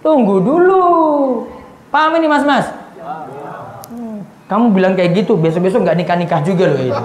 Tunggu 0.00 0.40
dulu. 0.40 0.84
Paham 1.92 2.16
ini 2.20 2.26
mas-mas? 2.28 2.68
Hmm. 3.92 4.24
Kamu 4.48 4.72
bilang 4.72 4.96
kayak 4.96 5.12
gitu, 5.24 5.36
besok-besok 5.36 5.84
nggak 5.84 5.98
nikah-nikah 6.04 6.40
juga 6.44 6.64
loh 6.72 6.80
itu. 6.80 7.02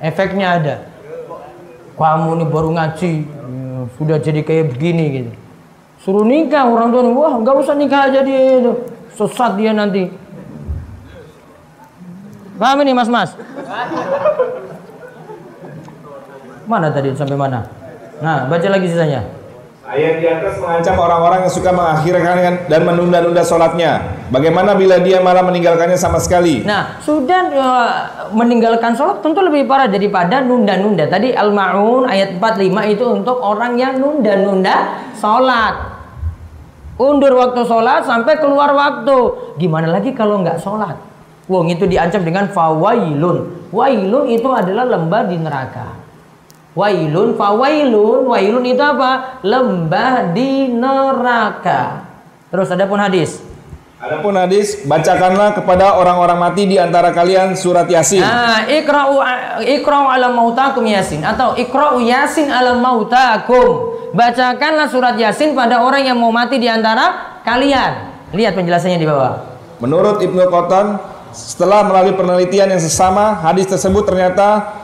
Efeknya 0.00 0.46
ada. 0.60 0.74
Kamu 1.96 2.40
nih 2.40 2.48
baru 2.48 2.70
ngaji, 2.72 3.12
ya, 3.28 3.84
sudah 4.00 4.16
jadi 4.16 4.40
kayak 4.40 4.72
begini 4.72 5.04
gitu. 5.20 5.30
Suruh 6.00 6.24
nikah 6.24 6.64
orang 6.64 6.88
tua, 6.88 7.04
wah 7.12 7.34
nggak 7.36 7.56
usah 7.60 7.76
nikah 7.76 8.08
aja 8.08 8.24
dia 8.24 8.64
itu. 8.64 8.72
Sesat 9.12 9.60
dia 9.60 9.76
nanti. 9.76 10.08
Paham 12.60 12.84
ini 12.84 12.92
mas-mas? 12.92 13.32
Mana 16.68 16.92
tadi 16.92 17.08
sampai 17.16 17.32
mana? 17.32 17.64
Nah, 18.20 18.44
baca 18.52 18.68
lagi 18.68 18.84
sisanya. 18.84 19.24
Ayat 19.90 20.22
di 20.22 20.26
atas 20.28 20.60
mengancam 20.60 20.94
orang-orang 21.02 21.48
yang 21.48 21.50
suka 21.56 21.72
mengakhirkan 21.72 22.68
dan 22.70 22.80
menunda-nunda 22.86 23.42
sholatnya. 23.42 24.22
Bagaimana 24.30 24.76
bila 24.76 25.00
dia 25.02 25.18
malah 25.18 25.42
meninggalkannya 25.42 25.98
sama 25.98 26.20
sekali? 26.22 26.62
Nah, 26.62 27.00
sudah 27.02 27.42
uh, 27.50 27.90
meninggalkan 28.30 28.94
sholat 28.94 29.24
tentu 29.24 29.42
lebih 29.42 29.66
parah 29.66 29.90
daripada 29.90 30.44
nunda-nunda. 30.44 31.10
Tadi 31.10 31.34
Al-Ma'un 31.34 32.06
ayat 32.06 32.38
45 32.38 32.92
itu 32.92 33.04
untuk 33.08 33.40
orang 33.40 33.74
yang 33.80 33.98
nunda-nunda 33.98 35.00
sholat. 35.18 35.96
Undur 37.00 37.34
waktu 37.40 37.64
sholat 37.66 38.04
sampai 38.06 38.36
keluar 38.38 38.70
waktu. 38.76 39.16
Gimana 39.58 39.90
lagi 39.90 40.14
kalau 40.14 40.44
nggak 40.44 40.60
sholat? 40.62 41.09
Wong 41.50 41.66
itu 41.66 41.82
diancam 41.90 42.22
dengan 42.22 42.46
fawailun. 42.54 43.66
Wailun 43.74 44.24
itu 44.30 44.46
adalah 44.54 44.86
lembah 44.86 45.26
di 45.26 45.34
neraka. 45.34 45.98
Wailun, 46.78 47.34
fawailun, 47.34 48.30
wailun 48.30 48.62
itu 48.62 48.78
apa? 48.78 49.42
Lembah 49.42 50.30
di 50.30 50.70
neraka. 50.70 52.06
Terus 52.54 52.70
ada 52.70 52.86
pun 52.86 53.02
hadis. 53.02 53.42
Adapun 54.00 54.32
hadis, 54.32 54.80
bacakanlah 54.88 55.52
kepada 55.52 56.00
orang-orang 56.00 56.40
mati 56.40 56.64
di 56.64 56.80
antara 56.80 57.12
kalian 57.12 57.52
surat 57.52 57.84
Yasin. 57.84 58.24
Nah, 58.24 58.64
ikra'u 58.64 59.20
ikra'u 59.60 60.08
ala 60.08 60.32
mautakum 60.32 60.88
Yasin 60.88 61.20
atau 61.20 61.52
ikra'u 61.52 62.00
Yasin 62.00 62.48
ala 62.48 62.80
mautakum. 62.80 63.92
Bacakanlah 64.16 64.88
surat 64.88 65.20
Yasin 65.20 65.52
pada 65.52 65.84
orang 65.84 66.00
yang 66.00 66.16
mau 66.16 66.32
mati 66.32 66.56
di 66.56 66.64
antara 66.64 67.42
kalian. 67.44 68.08
Lihat 68.32 68.56
penjelasannya 68.56 68.96
di 68.96 69.04
bawah. 69.04 69.36
Menurut 69.84 70.24
Ibnu 70.24 70.48
Qatan, 70.48 70.96
setelah 71.32 71.86
melalui 71.86 72.14
penelitian 72.18 72.70
yang 72.70 72.82
sesama, 72.82 73.38
hadis 73.40 73.70
tersebut 73.70 74.06
ternyata 74.06 74.74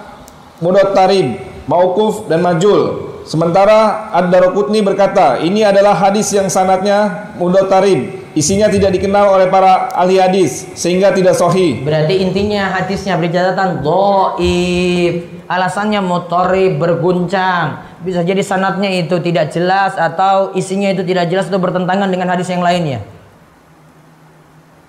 mudot 0.63 0.95
tarib 0.97 1.37
Mauquf 1.67 2.31
dan 2.31 2.41
Majul. 2.47 3.07
Sementara 3.27 4.07
Ad-Darqutni 4.15 4.87
berkata, 4.87 5.43
ini 5.43 5.67
adalah 5.67 5.99
hadis 5.99 6.31
yang 6.31 6.47
sanatnya 6.47 7.35
mudotarib. 7.43 8.23
Isinya 8.39 8.71
tidak 8.71 8.95
dikenal 8.95 9.35
oleh 9.35 9.51
para 9.51 9.91
ahli 9.97 10.23
hadis 10.23 10.69
sehingga 10.79 11.11
tidak 11.11 11.35
sohi. 11.35 11.83
Berarti 11.83 12.23
intinya 12.23 12.71
hadisnya 12.79 13.19
beri 13.19 13.35
catatan 13.35 13.83
doib. 13.83 15.15
Alasannya 15.49 16.05
motori 16.05 16.77
berguncang. 16.77 17.83
Bisa 18.05 18.23
jadi 18.23 18.45
sanatnya 18.45 18.93
itu 18.93 19.19
tidak 19.25 19.51
jelas 19.51 19.99
atau 19.99 20.55
isinya 20.55 20.93
itu 20.93 21.03
tidak 21.03 21.27
jelas 21.33 21.49
atau 21.51 21.59
bertentangan 21.59 22.07
dengan 22.13 22.31
hadis 22.31 22.47
yang 22.47 22.63
lainnya. 22.63 23.03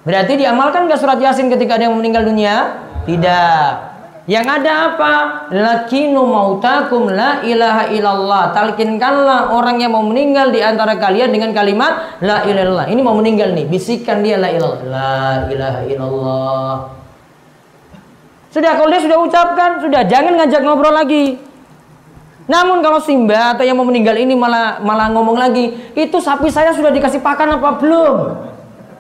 Berarti 0.07 0.39
diamalkan 0.39 0.87
gak 0.87 1.03
surat 1.03 1.19
Yasin 1.19 1.51
ketika 1.51 1.75
ada 1.75 1.91
yang 1.91 1.99
meninggal 1.99 2.23
dunia? 2.23 2.79
Tidak. 3.03 3.97
Yang 4.27 4.45
ada 4.59 4.71
apa? 4.91 5.13
Lakinu 5.51 6.23
mautakum 6.23 7.11
la 7.11 7.43
ilaha 7.43 7.91
illallah. 7.91 8.55
Talkinkanlah 8.55 9.51
orang 9.51 9.83
yang 9.83 9.91
mau 9.91 10.03
meninggal 10.07 10.55
di 10.55 10.63
antara 10.63 10.95
kalian 10.95 11.27
dengan 11.35 11.51
kalimat 11.51 12.19
la 12.23 12.47
ilaha 12.47 12.63
illallah. 12.63 12.87
Ini 12.87 13.01
mau 13.03 13.19
meninggal 13.19 13.51
nih, 13.51 13.67
bisikan 13.67 14.23
dia 14.23 14.39
la 14.39 14.47
ilallah. 14.47 14.83
La 14.87 15.27
ilaha 15.51 15.81
illallah. 15.83 16.75
Sudah 18.47 18.79
kalau 18.79 18.87
dia 18.87 19.03
sudah 19.03 19.19
ucapkan, 19.19 19.83
sudah 19.83 20.07
jangan 20.07 20.39
ngajak 20.39 20.63
ngobrol 20.63 20.95
lagi. 20.95 21.35
Namun 22.47 22.79
kalau 22.79 23.03
Simba 23.03 23.59
atau 23.59 23.67
yang 23.67 23.75
mau 23.75 23.83
meninggal 23.83 24.15
ini 24.15 24.31
malah 24.31 24.79
malah 24.79 25.11
ngomong 25.11 25.35
lagi, 25.35 25.75
itu 25.99 26.15
sapi 26.23 26.47
saya 26.47 26.71
sudah 26.71 26.95
dikasih 26.95 27.19
pakan 27.19 27.59
apa 27.59 27.75
belum? 27.75 28.46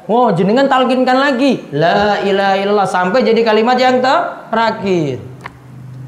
Oh, 0.07 0.31
jenengan 0.31 0.71
talkinkan 0.71 1.19
lagi. 1.19 1.67
La 1.75 2.23
ilaha 2.23 2.55
illallah 2.55 2.87
sampai 2.87 3.27
jadi 3.27 3.43
kalimat 3.43 3.75
yang 3.75 3.99
terakhir. 3.99 5.19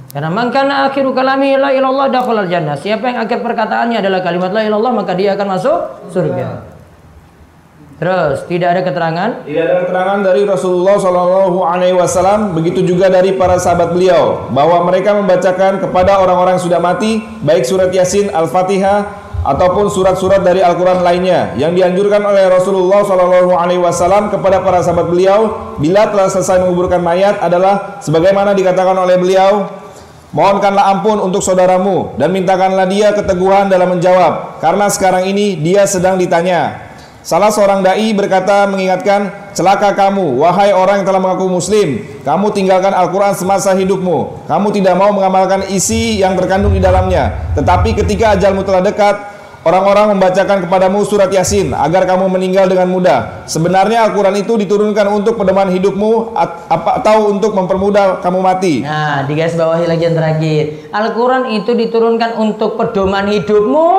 Karena 0.09 0.31
mangkana 0.31 0.89
akhiru 0.89 1.13
kalami 1.13 1.53
la 1.59 1.69
ilallah 1.75 2.07
dakhalal 2.09 2.47
jannah. 2.47 2.79
Siapa 2.79 3.12
yang 3.12 3.27
akhir 3.27 3.43
perkataannya 3.43 3.99
adalah 3.99 4.23
kalimat 4.23 4.55
la 4.55 4.65
ilallah 4.65 4.95
maka 4.95 5.13
dia 5.13 5.35
akan 5.35 5.47
masuk 5.51 5.79
surga. 6.15 6.65
Terus 7.99 8.47
tidak 8.47 8.79
ada 8.79 8.81
keterangan? 8.88 9.29
Tidak 9.43 9.59
ada 9.59 9.75
keterangan 9.83 10.17
dari 10.23 10.47
Rasulullah 10.47 10.95
Shallallahu 10.95 11.59
Alaihi 11.67 11.99
Wasallam. 11.99 12.55
Begitu 12.55 12.88
juga 12.88 13.12
dari 13.12 13.35
para 13.35 13.59
sahabat 13.59 13.91
beliau 13.91 14.47
bahwa 14.55 14.88
mereka 14.88 15.12
membacakan 15.19 15.83
kepada 15.83 16.23
orang-orang 16.23 16.55
sudah 16.55 16.79
mati 16.79 17.19
baik 17.43 17.67
surat 17.67 17.91
Yasin, 17.91 18.31
Al-Fatihah, 18.31 19.29
ataupun 19.39 19.88
surat-surat 19.88 20.43
dari 20.43 20.60
Al-Quran 20.60 20.99
lainnya 20.99 21.56
yang 21.56 21.71
dianjurkan 21.71 22.19
oleh 22.25 22.52
Rasulullah 22.52 23.08
Shallallahu 23.08 23.56
Alaihi 23.56 23.80
Wasallam 23.80 24.28
kepada 24.34 24.60
para 24.60 24.84
sahabat 24.84 25.08
beliau 25.08 25.75
bila 25.80 26.12
telah 26.12 26.28
selesai 26.28 26.67
menguburkan 26.67 26.99
mayat 26.99 27.39
adalah 27.39 28.04
sebagaimana 28.04 28.52
dikatakan 28.52 28.99
oleh 28.99 29.15
beliau 29.15 29.71
mohonkanlah 30.36 30.91
ampun 30.91 31.23
untuk 31.23 31.39
saudaramu 31.39 32.19
dan 32.19 32.36
mintakanlah 32.36 32.86
dia 32.86 33.15
keteguhan 33.15 33.71
dalam 33.71 33.95
menjawab 33.95 34.60
karena 34.60 34.91
sekarang 34.91 35.25
ini 35.25 35.56
dia 35.56 35.88
sedang 35.88 36.19
ditanya 36.19 36.88
Salah 37.30 37.54
seorang 37.54 37.86
dai 37.86 38.10
berkata 38.18 38.65
mengingatkan, 38.65 39.54
"Celaka 39.54 39.94
kamu, 39.94 40.42
wahai 40.42 40.74
orang 40.74 41.06
yang 41.06 41.13
telah 41.13 41.22
mengaku 41.22 41.46
muslim. 41.46 42.02
Kamu 42.26 42.50
tinggalkan 42.50 42.89
Al-Qur'an 42.89 43.38
semasa 43.38 43.70
hidupmu. 43.78 44.50
Kamu 44.50 44.74
tidak 44.74 44.98
mau 44.98 45.13
mengamalkan 45.13 45.62
isi 45.70 46.26
yang 46.26 46.34
terkandung 46.34 46.74
di 46.74 46.82
dalamnya. 46.82 47.54
Tetapi 47.54 48.02
ketika 48.02 48.34
ajalmu 48.34 48.65
telah 48.65 48.82
dekat, 48.82 49.38
Orang-orang 49.60 50.15
membacakan 50.15 50.63
kepadamu 50.63 51.04
surat 51.04 51.28
Yasin 51.36 51.76
agar 51.76 52.08
kamu 52.08 52.32
meninggal 52.32 52.72
dengan 52.72 52.88
mudah. 52.88 53.44
Sebenarnya 53.44 54.08
Al-Quran 54.08 54.39
itu 54.39 54.56
diturunkan 54.56 55.12
untuk 55.12 55.36
pedoman 55.36 55.68
hidupmu 55.68 56.32
atau 56.72 57.28
untuk 57.28 57.52
mempermudah 57.52 58.24
kamu 58.24 58.39
mati. 58.39 58.88
Nah, 58.88 59.28
di 59.28 59.36
garis 59.36 59.60
bawahi 59.60 59.84
lagi 59.84 60.08
yang 60.08 60.15
terakhir. 60.15 60.63
Al-Quran 60.96 61.60
itu 61.60 61.76
diturunkan 61.76 62.39
untuk 62.39 62.80
pedoman 62.80 63.28
hidupmu 63.28 63.92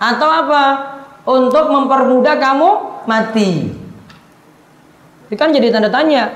Atau 0.00 0.30
apa? 0.30 0.97
Untuk 1.28 1.68
mempermudah 1.68 2.40
kamu 2.40 2.70
mati. 3.04 3.68
Itu 5.28 5.36
kan 5.36 5.52
jadi 5.52 5.68
tanda 5.68 5.92
tanya. 5.92 6.32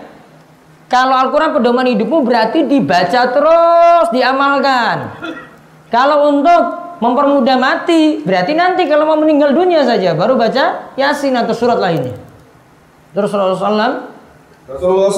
Kalau 0.92 1.16
Al-Quran 1.16 1.56
pedoman 1.56 1.88
hidupmu 1.88 2.20
berarti 2.20 2.68
dibaca 2.68 3.32
terus, 3.32 4.06
diamalkan. 4.12 5.16
Kalau 5.88 6.28
untuk 6.28 6.62
mempermudah 7.00 7.56
mati, 7.56 8.20
berarti 8.20 8.52
nanti 8.52 8.84
kalau 8.84 9.08
mau 9.08 9.16
meninggal 9.16 9.56
dunia 9.56 9.88
saja 9.88 10.12
baru 10.12 10.36
baca 10.36 10.92
Yasin 11.00 11.32
atau 11.40 11.56
surat 11.56 11.80
lainnya. 11.80 12.12
Terus 13.16 13.32
Rasulullah 13.32 14.11
Rasulullah 14.62 15.10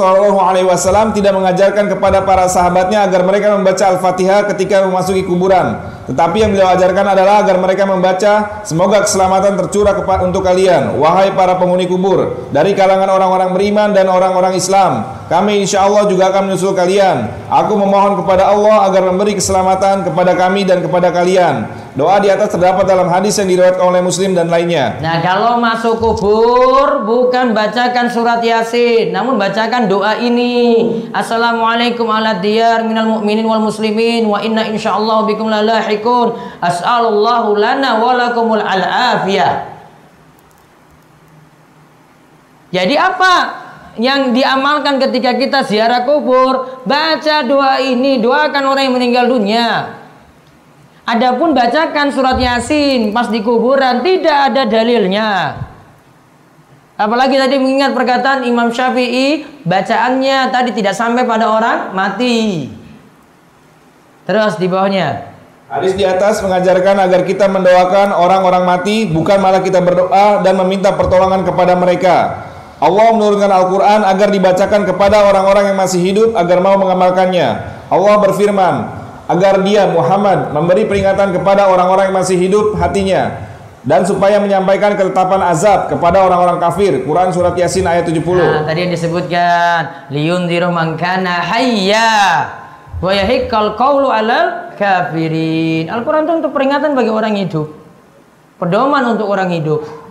Wasallam 0.65 1.13
tidak 1.13 1.37
mengajarkan 1.37 1.93
kepada 1.93 2.25
para 2.25 2.49
sahabatnya 2.49 3.05
agar 3.05 3.29
mereka 3.29 3.53
membaca 3.53 3.93
Al-Fatihah 3.93 4.49
ketika 4.49 4.89
memasuki 4.89 5.21
kuburan. 5.21 5.85
Tetapi 6.09 6.37
yang 6.41 6.57
beliau 6.57 6.73
ajarkan 6.73 7.13
adalah 7.13 7.45
agar 7.45 7.61
mereka 7.61 7.85
membaca 7.85 8.65
semoga 8.65 9.05
keselamatan 9.05 9.61
tercurah 9.61 10.01
untuk 10.25 10.49
kalian, 10.49 10.97
wahai 10.97 11.29
para 11.37 11.61
penghuni 11.61 11.85
kubur, 11.85 12.49
dari 12.57 12.73
kalangan 12.73 13.13
orang-orang 13.13 13.53
beriman 13.53 13.93
dan 13.93 14.09
orang-orang 14.09 14.57
Islam. 14.57 15.13
Kami 15.29 15.61
insya 15.61 15.85
Allah 15.85 16.09
juga 16.09 16.33
akan 16.33 16.49
menyusul 16.49 16.73
kalian. 16.73 17.29
Aku 17.53 17.77
memohon 17.77 18.25
kepada 18.25 18.49
Allah 18.49 18.89
agar 18.89 19.13
memberi 19.13 19.37
keselamatan 19.37 20.09
kepada 20.09 20.33
kami 20.41 20.65
dan 20.65 20.81
kepada 20.81 21.13
kalian. 21.13 21.84
Doa 21.95 22.19
di 22.19 22.27
atas 22.27 22.51
terdapat 22.51 22.91
dalam 22.91 23.07
hadis 23.07 23.39
yang 23.39 23.47
diriwayatkan 23.47 23.87
oleh 23.87 24.03
Muslim 24.03 24.35
dan 24.35 24.51
lainnya. 24.51 24.99
Nah, 24.99 25.23
kalau 25.23 25.63
masuk 25.63 26.03
kubur 26.03 27.07
bukan 27.07 27.55
bacakan 27.55 28.11
surat 28.11 28.43
Yasin, 28.43 29.15
namun 29.15 29.39
bacakan 29.39 29.87
doa 29.87 30.19
ini. 30.19 30.91
Assalamualaikum 31.15 32.11
ala 32.11 32.43
diyar 32.43 32.83
minal 32.83 33.07
mu'minin 33.07 33.47
wal 33.47 33.63
muslimin 33.63 34.27
wa 34.27 34.43
inna 34.43 34.67
insyaallah 34.75 35.23
bikum 35.31 35.47
lalahikun. 35.47 36.35
As'alullahu 36.59 37.55
lana 37.55 38.03
wa 38.03 38.11
lakumul 38.11 38.59
al-afiyah. 38.59 39.71
Jadi 42.75 42.99
apa 42.99 43.35
yang 44.03 44.35
diamalkan 44.35 44.99
ketika 44.99 45.39
kita 45.39 45.63
ziarah 45.63 46.03
kubur? 46.03 46.83
Baca 46.83 47.47
doa 47.47 47.79
ini, 47.79 48.19
doakan 48.19 48.67
orang 48.67 48.83
yang 48.91 48.95
meninggal 48.99 49.31
dunia. 49.31 50.03
Adapun 51.05 51.53
bacakan 51.53 52.09
surat 52.09 52.41
Yasin 52.41 53.13
pas 53.13 53.29
di 53.29 53.45
kuburan 53.45 54.01
tidak 54.01 54.53
ada 54.53 54.65
dalilnya. 54.65 55.31
Apalagi 56.97 57.37
tadi 57.37 57.61
mengingat 57.61 57.93
perkataan 57.93 58.49
Imam 58.49 58.73
Syafi'i, 58.73 59.45
bacaannya 59.69 60.49
tadi 60.49 60.71
tidak 60.73 60.97
sampai 60.97 61.29
pada 61.29 61.53
orang 61.53 61.79
mati. 61.93 62.71
Terus 64.25 64.57
di 64.57 64.65
bawahnya. 64.65 65.35
Hadis 65.69 65.93
di 65.99 66.07
atas 66.07 66.41
mengajarkan 66.41 66.97
agar 67.03 67.27
kita 67.27 67.51
mendoakan 67.51 68.15
orang-orang 68.15 68.65
mati, 68.65 69.05
bukan 69.05 69.43
malah 69.43 69.61
kita 69.61 69.83
berdoa 69.85 70.41
dan 70.41 70.55
meminta 70.65 70.95
pertolongan 70.95 71.45
kepada 71.45 71.75
mereka. 71.77 72.47
Allah 72.81 73.13
menurunkan 73.13 73.51
Al-Quran 73.51 74.01
agar 74.09 74.29
dibacakan 74.31 74.89
kepada 74.89 75.29
orang-orang 75.29 75.75
yang 75.75 75.79
masih 75.79 76.01
hidup 76.01 76.31
agar 76.39 76.63
mau 76.63 76.79
mengamalkannya. 76.79 77.49
Allah 77.91 78.15
berfirman, 78.23 79.04
agar 79.25 79.65
dia 79.65 79.89
Muhammad 79.89 80.53
memberi 80.53 80.85
peringatan 80.85 81.33
kepada 81.33 81.73
orang-orang 81.73 82.13
yang 82.13 82.17
masih 82.17 82.37
hidup 82.37 82.77
hatinya 82.77 83.49
dan 83.85 84.05
supaya 84.05 84.41
menyampaikan 84.41 84.97
ketetapan 84.97 85.45
azab 85.45 85.93
kepada 85.93 86.25
orang-orang 86.25 86.57
kafir. 86.61 87.05
Quran 87.05 87.33
surat 87.33 87.53
Yasin 87.57 87.85
ayat 87.85 88.09
70. 88.09 88.21
Nah, 88.21 88.65
tadi 88.65 88.89
yang 88.89 88.93
disebutkan 88.93 90.09
liyundziru 90.09 90.73
man 90.73 90.97
kana 90.97 91.45
hayya 91.45 92.13
wa 93.01 93.13
yahiqqal 93.13 93.77
qawlu 93.77 94.09
'alal 94.09 94.73
kafirin. 94.77 95.93
Al-Qur'an 95.93 96.25
itu 96.25 96.33
untuk 96.45 96.53
peringatan 96.57 96.97
bagi 96.97 97.13
orang 97.13 97.37
hidup. 97.37 97.69
Pedoman 98.57 99.17
untuk 99.17 99.29
orang 99.29 99.53
hidup 99.53 100.04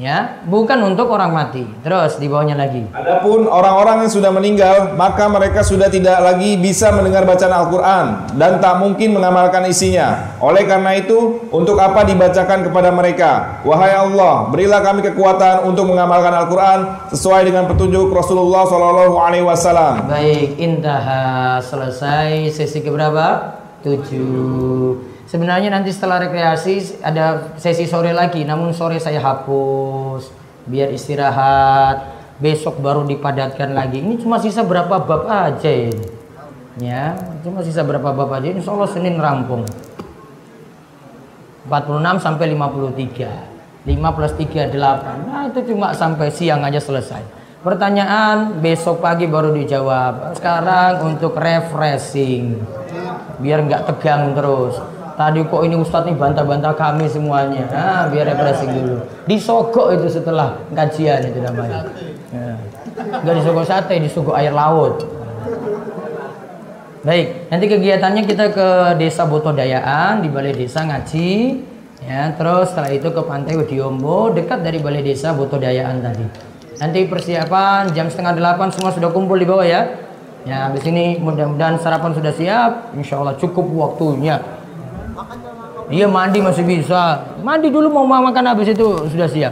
ya 0.00 0.40
bukan 0.48 0.80
untuk 0.88 1.12
orang 1.12 1.36
mati. 1.36 1.68
Terus 1.84 2.16
di 2.16 2.24
bawahnya 2.24 2.56
lagi. 2.56 2.88
Adapun 2.96 3.44
orang-orang 3.44 4.08
yang 4.08 4.12
sudah 4.12 4.32
meninggal 4.32 4.96
maka 4.96 5.28
mereka 5.28 5.60
sudah 5.60 5.92
tidak 5.92 6.16
lagi 6.24 6.56
bisa 6.56 6.88
mendengar 6.96 7.28
bacaan 7.28 7.52
Al-Qur'an 7.52 8.06
dan 8.40 8.56
tak 8.64 8.80
mungkin 8.80 9.12
mengamalkan 9.12 9.68
isinya. 9.68 10.40
Oleh 10.40 10.64
karena 10.64 10.96
itu 10.96 11.44
untuk 11.52 11.76
apa 11.76 12.08
dibacakan 12.08 12.64
kepada 12.64 12.88
mereka? 12.88 13.60
Wahai 13.68 13.92
Allah 13.92 14.48
berilah 14.48 14.80
kami 14.80 15.04
kekuatan 15.04 15.68
untuk 15.68 15.84
mengamalkan 15.84 16.32
Al-Qur'an 16.32 17.12
sesuai 17.12 17.44
dengan 17.44 17.68
petunjuk 17.68 18.08
Rasulullah 18.08 18.64
Shallallahu 18.64 19.20
alaihi 19.20 19.44
wasallam. 19.44 20.08
Baik 20.08 20.56
indah. 20.56 21.60
Selesai 21.60 22.48
sesi 22.56 22.80
keberapa? 22.80 23.60
Tujuh 23.84 25.09
Sebenarnya 25.30 25.70
nanti 25.70 25.94
setelah 25.94 26.26
rekreasi 26.26 26.98
ada 27.06 27.54
sesi 27.54 27.86
sore 27.86 28.10
lagi, 28.10 28.42
namun 28.42 28.74
sore 28.74 28.98
saya 28.98 29.22
hapus 29.22 30.26
biar 30.66 30.90
istirahat. 30.90 32.18
Besok 32.42 32.82
baru 32.82 33.06
dipadatkan 33.06 33.70
lagi. 33.70 34.02
Ini 34.02 34.18
cuma 34.18 34.42
sisa 34.42 34.66
berapa 34.66 34.90
bab 34.90 35.28
aja 35.30 35.70
ini. 35.70 36.08
Ya, 36.82 37.14
cuma 37.46 37.62
sisa 37.62 37.86
berapa 37.86 38.10
bab 38.10 38.32
aja. 38.32 38.50
Insya 38.50 38.74
Allah 38.74 38.90
Senin 38.90 39.22
rampung. 39.22 39.62
46 41.68 42.24
sampai 42.24 42.50
53. 42.50 43.86
5 43.86 44.16
plus 44.16 44.32
3 44.34 44.72
8. 44.72 45.28
Nah, 45.30 45.42
itu 45.46 45.60
cuma 45.70 45.94
sampai 45.94 46.32
siang 46.34 46.64
aja 46.66 46.82
selesai. 46.82 47.22
Pertanyaan 47.60 48.58
besok 48.58 49.04
pagi 49.04 49.30
baru 49.30 49.52
dijawab. 49.52 50.34
Sekarang 50.34 51.12
untuk 51.12 51.36
refreshing. 51.36 52.56
Biar 53.38 53.62
nggak 53.68 53.84
tegang 53.84 54.32
terus 54.32 54.80
Tadi 55.20 55.44
kok 55.44 55.60
ini 55.68 55.76
Ustadz 55.76 56.08
nih 56.08 56.16
bantah-bantah 56.16 56.72
kami 56.80 57.04
semuanya. 57.04 57.68
Nah, 57.68 58.08
biar 58.08 58.24
refreshing 58.24 58.72
dulu. 58.72 59.04
Disogok 59.28 59.92
itu 59.92 60.08
setelah 60.08 60.56
kajian 60.72 61.20
itu 61.28 61.44
namanya. 61.44 61.92
Ya. 62.32 62.56
Gak 63.20 63.34
disogok 63.36 63.68
sate, 63.68 64.00
disogok 64.00 64.32
air 64.40 64.48
laut. 64.48 65.04
Baik, 67.04 67.52
nanti 67.52 67.64
kegiatannya 67.68 68.24
kita 68.24 68.48
ke 68.48 68.68
desa 68.96 69.28
Botodayaan 69.28 70.24
di 70.24 70.32
balai 70.32 70.56
desa 70.56 70.88
ngaji. 70.88 71.32
Ya, 72.00 72.32
terus 72.32 72.72
setelah 72.72 72.88
itu 72.88 73.12
ke 73.12 73.20
pantai 73.20 73.60
Wediombo 73.60 74.32
dekat 74.32 74.64
dari 74.64 74.80
balai 74.80 75.04
desa 75.04 75.36
Botodayaan 75.36 76.00
tadi. 76.00 76.24
Nanti 76.80 77.04
persiapan 77.04 77.92
jam 77.92 78.08
setengah 78.08 78.40
delapan 78.40 78.72
semua 78.72 78.88
sudah 78.88 79.12
kumpul 79.12 79.36
di 79.36 79.44
bawah 79.44 79.68
ya. 79.68 79.84
Ya, 80.48 80.72
habis 80.72 80.80
ini 80.88 81.20
mudah-mudahan 81.20 81.76
sarapan 81.76 82.16
sudah 82.16 82.32
siap. 82.32 82.96
Insya 82.96 83.20
Allah 83.20 83.36
cukup 83.36 83.68
waktunya. 83.68 84.59
Iya 85.90 86.06
mandi 86.06 86.38
masih 86.38 86.62
bisa. 86.62 87.18
Mandi 87.42 87.66
dulu 87.66 87.90
mau 87.90 88.06
makan 88.06 88.46
habis 88.46 88.70
itu 88.70 89.10
sudah 89.10 89.26
siap. 89.26 89.50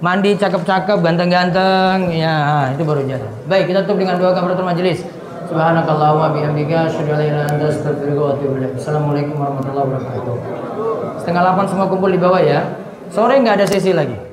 Mandi 0.00 0.32
cakep-cakep, 0.32 1.02
ganteng-ganteng, 1.04 2.08
ya 2.14 2.70
itu 2.72 2.86
baru 2.86 3.04
jalan. 3.04 3.28
Baik, 3.50 3.68
kita 3.68 3.84
tutup 3.84 4.00
dengan 4.00 4.16
doa 4.16 4.32
kafaratul 4.32 4.64
majelis. 4.64 5.04
Subhanakallahumma 5.50 6.32
bihamdika 6.32 6.88
asyhadu 6.88 7.12
an 7.12 7.18
la 7.18 7.24
ilaha 7.24 7.48
illa 7.56 7.66
astaghfiruka 7.72 8.20
wa 8.20 8.30
atubu 8.36 8.54
ilaik. 8.62 8.72
Assalamualaikum 8.78 9.34
warahmatullahi 9.36 9.86
wabarakatuh. 9.90 10.36
Setengah 11.20 11.42
delapan 11.44 11.64
semua 11.68 11.86
kumpul 11.90 12.10
di 12.14 12.20
bawah 12.20 12.40
ya. 12.40 12.60
Sore 13.10 13.34
nggak 13.40 13.56
ada 13.58 13.66
sesi 13.66 13.90
lagi. 13.92 14.27